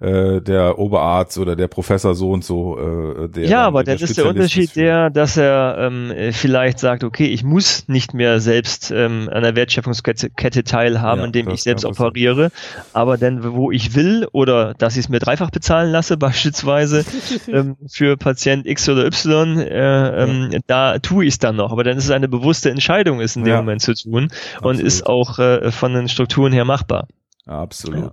äh, 0.00 0.40
der 0.40 0.78
Oberarzt 0.78 1.38
oder 1.38 1.54
der 1.54 1.68
Professor 1.68 2.14
so 2.14 2.30
und 2.32 2.44
so. 2.44 2.78
Äh, 2.78 3.28
der 3.28 3.46
ja, 3.46 3.64
aber 3.64 3.84
dann 3.84 3.96
ist 3.96 4.18
der 4.18 4.26
Unterschied 4.26 4.64
ist 4.64 4.76
der, 4.76 5.08
dass 5.08 5.36
er 5.36 5.76
ähm, 5.78 6.12
vielleicht 6.32 6.80
sagt, 6.80 7.04
okay, 7.04 7.26
ich 7.26 7.44
muss 7.44 7.86
nicht 7.86 8.12
mehr 8.12 8.40
selbst 8.40 8.90
ähm, 8.90 9.30
an 9.32 9.44
der 9.44 9.54
Wertschöpfungskette 9.54 10.64
teilhaben, 10.64 11.20
ja, 11.20 11.26
indem 11.26 11.48
ich 11.50 11.62
selbst 11.62 11.84
operiere, 11.84 12.50
aber 12.92 13.18
dann, 13.18 13.54
wo 13.54 13.70
ich 13.70 13.94
will 13.94 14.26
oder 14.32 14.74
dass 14.74 14.94
ich 14.96 15.04
es 15.04 15.08
mir 15.08 15.20
dreifach 15.20 15.50
bezahlen 15.50 15.92
lasse, 15.92 16.16
beispielsweise 16.18 17.04
ähm, 17.46 17.76
für 17.88 18.16
Patient 18.16 18.66
X 18.66 18.88
oder 18.88 19.06
Y, 19.06 19.58
äh, 19.58 20.24
ähm, 20.24 20.48
ja. 20.52 20.58
da 20.66 20.98
tue 20.98 21.24
ich 21.24 21.34
es 21.34 21.38
dann 21.38 21.54
noch. 21.54 21.70
Aber 21.70 21.84
dann 21.84 21.96
ist 21.96 22.04
es 22.04 22.10
eine 22.10 22.28
bewusste 22.28 22.70
Entscheidung, 22.70 23.20
ist 23.20 23.36
in 23.36 23.44
dem 23.44 23.52
ja. 23.52 23.56
Moment 23.58 23.80
zu 23.80 23.94
tun 23.94 24.28
Absolut. 24.56 24.64
und 24.64 24.84
ist 24.84 25.06
auch 25.06 25.38
äh, 25.38 25.70
von 25.70 25.94
den 25.94 26.08
Strukturen 26.08 26.52
her 26.52 26.64
machbar. 26.64 27.06
Absolut. 27.46 28.12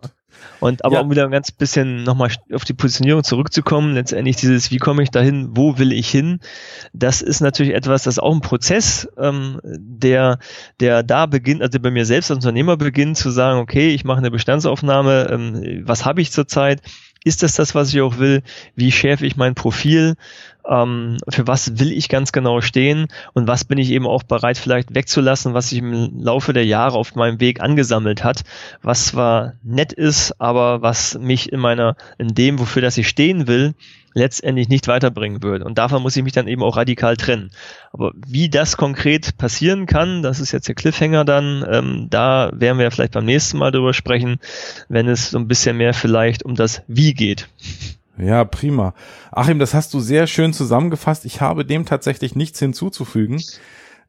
Und 0.59 0.85
aber 0.85 0.95
ja. 0.95 1.01
um 1.01 1.11
wieder 1.11 1.25
ein 1.25 1.31
ganz 1.31 1.51
bisschen 1.51 2.03
nochmal 2.03 2.31
auf 2.53 2.65
die 2.65 2.73
Positionierung 2.73 3.23
zurückzukommen, 3.23 3.93
letztendlich 3.93 4.35
dieses, 4.35 4.71
wie 4.71 4.77
komme 4.77 5.03
ich 5.03 5.09
dahin, 5.09 5.49
wo 5.51 5.77
will 5.77 5.91
ich 5.91 6.09
hin, 6.09 6.39
das 6.93 7.21
ist 7.21 7.41
natürlich 7.41 7.73
etwas, 7.73 8.03
das 8.03 8.15
ist 8.15 8.19
auch 8.19 8.33
ein 8.33 8.41
Prozess, 8.41 9.07
ähm, 9.17 9.59
der, 9.63 10.39
der 10.79 11.03
da 11.03 11.25
beginnt, 11.25 11.61
also 11.61 11.79
bei 11.79 11.91
mir 11.91 12.05
selbst 12.05 12.31
als 12.31 12.37
Unternehmer 12.37 12.77
beginnt 12.77 13.17
zu 13.17 13.29
sagen, 13.31 13.59
okay, 13.59 13.89
ich 13.89 14.03
mache 14.03 14.19
eine 14.19 14.31
Bestandsaufnahme, 14.31 15.27
ähm, 15.31 15.83
was 15.85 16.05
habe 16.05 16.21
ich 16.21 16.31
zurzeit, 16.31 16.81
ist 17.23 17.43
das 17.43 17.53
das, 17.53 17.75
was 17.75 17.93
ich 17.93 18.01
auch 18.01 18.17
will? 18.17 18.41
Wie 18.75 18.91
schärfe 18.91 19.27
ich 19.27 19.35
mein 19.37 19.53
Profil? 19.53 20.15
Ähm, 20.67 21.17
für 21.30 21.47
was 21.47 21.80
will 21.80 21.91
ich 21.91 22.10
ganz 22.10 22.32
genau 22.32 22.62
stehen? 22.62 23.08
Und 23.34 23.47
was 23.47 23.65
bin 23.65 23.78
ich 23.78 23.91
eben 23.91 24.06
auch 24.06 24.24
bereit 24.24 24.58
vielleicht 24.58 24.93
wegzulassen, 24.93 25.54
was 25.54 25.69
sich 25.69 25.80
im 25.80 26.19
Laufe 26.19 26.54
der 26.54 26.65
Jahre 26.65 26.97
auf 26.97 27.15
meinem 27.15 27.39
Weg 27.39 27.62
angesammelt 27.62 28.24
hat, 28.24 28.43
was 28.82 29.08
zwar 29.08 29.54
nett 29.63 29.93
ist, 29.93 30.39
aber 30.39 30.82
was 30.82 31.17
mich 31.19 31.52
in 31.52 31.60
meiner, 31.60 31.95
in 32.17 32.30
dem, 32.30 32.60
wofür 32.60 32.82
das 32.82 32.97
ich 32.97 33.08
stehen 33.08 33.47
will, 33.47 33.74
letztendlich 34.13 34.69
nicht 34.69 34.88
weiterbringen 34.88 35.41
würde. 35.41 35.65
Und 35.65 35.78
davon 35.78 36.02
muss 36.02 36.15
ich 36.15 36.24
mich 36.24 36.34
dann 36.34 36.47
eben 36.47 36.63
auch 36.63 36.78
radikal 36.78 37.15
trennen. 37.17 37.52
Aber 37.91 38.12
wie 38.28 38.50
das 38.50 38.78
konkret 38.78 39.38
passieren 39.38 39.86
kann, 39.86 40.21
das 40.21 40.39
ist 40.39 40.52
jetzt 40.52 40.67
der 40.67 40.76
Cliffhanger 40.76 41.26
dann, 41.26 41.65
ähm, 41.69 42.08
da 42.10 42.52
werden 42.54 42.78
wir 42.78 42.91
vielleicht 42.91 43.13
beim 43.13 43.26
nächsten 43.26 43.58
Mal 43.58 43.71
drüber 43.71 43.93
sprechen, 43.93 44.39
wenn 44.89 45.08
es 45.08 45.32
so 45.32 45.38
ein 45.38 45.47
bisschen 45.47 45.78
mehr 45.78 45.93
vielleicht 45.93 46.43
um 46.43 46.56
das 46.56 46.82
Wie 46.88 47.13
geht. 47.13 47.47
Ja, 48.21 48.45
prima. 48.45 48.93
Achim, 49.31 49.57
das 49.57 49.73
hast 49.73 49.93
du 49.95 49.99
sehr 49.99 50.27
schön 50.27 50.53
zusammengefasst. 50.53 51.25
Ich 51.25 51.41
habe 51.41 51.65
dem 51.65 51.86
tatsächlich 51.86 52.36
nichts 52.36 52.60
hinzuzufügen. 52.60 53.41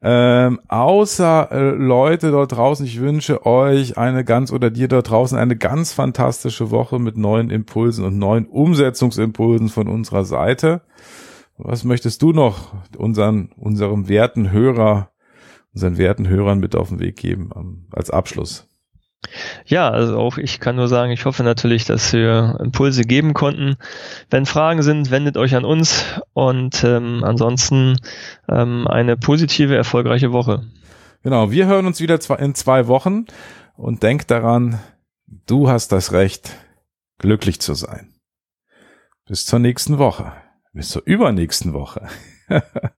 Ähm, 0.03 0.59
außer 0.67 1.51
äh, 1.51 1.69
Leute 1.71 2.29
dort 2.31 2.51
draußen, 2.51 2.85
ich 2.85 2.99
wünsche 2.99 3.45
euch 3.45 3.97
eine 3.97 4.23
ganz 4.23 4.51
oder 4.51 4.69
dir 4.69 4.87
dort 4.87 5.09
draußen 5.09 5.37
eine 5.37 5.55
ganz 5.55 5.93
fantastische 5.93 6.69
Woche 6.71 6.99
mit 6.99 7.17
neuen 7.17 7.49
Impulsen 7.49 8.05
und 8.05 8.19
neuen 8.19 8.45
Umsetzungsimpulsen 8.45 9.69
von 9.69 9.87
unserer 9.87 10.25
Seite. 10.25 10.81
Was 11.57 11.83
möchtest 11.83 12.21
du 12.21 12.33
noch 12.33 12.73
unseren, 12.97 13.51
unserem 13.55 14.09
werten 14.09 14.51
Hörer, 14.51 15.09
unseren 15.73 15.97
werten 15.97 16.27
Hörern 16.27 16.59
mit 16.59 16.75
auf 16.75 16.89
den 16.89 16.99
Weg 16.99 17.15
geben 17.15 17.49
ähm, 17.55 17.87
als 17.91 18.11
Abschluss? 18.11 18.69
Ja, 19.65 19.89
also 19.89 20.17
auch 20.17 20.37
ich 20.37 20.59
kann 20.59 20.75
nur 20.75 20.87
sagen, 20.87 21.11
ich 21.11 21.25
hoffe 21.25 21.43
natürlich, 21.43 21.85
dass 21.85 22.13
wir 22.13 22.57
Impulse 22.59 23.03
geben 23.03 23.33
konnten. 23.33 23.77
Wenn 24.29 24.45
Fragen 24.45 24.81
sind, 24.83 25.11
wendet 25.11 25.37
euch 25.37 25.55
an 25.55 25.65
uns 25.65 26.03
und 26.33 26.83
ähm, 26.83 27.23
ansonsten 27.23 27.97
ähm, 28.49 28.87
eine 28.87 29.17
positive, 29.17 29.75
erfolgreiche 29.75 30.31
Woche. 30.31 30.63
Genau, 31.23 31.51
wir 31.51 31.67
hören 31.67 31.85
uns 31.85 32.01
wieder 32.01 32.19
in 32.39 32.55
zwei 32.55 32.87
Wochen 32.87 33.25
und 33.75 34.03
denk 34.03 34.27
daran, 34.27 34.79
du 35.47 35.69
hast 35.69 35.91
das 35.91 36.11
Recht, 36.11 36.55
glücklich 37.17 37.61
zu 37.61 37.73
sein. 37.73 38.13
Bis 39.25 39.45
zur 39.45 39.59
nächsten 39.59 39.97
Woche. 39.97 40.33
Bis 40.73 40.89
zur 40.89 41.03
übernächsten 41.05 41.73
Woche. 41.73 42.07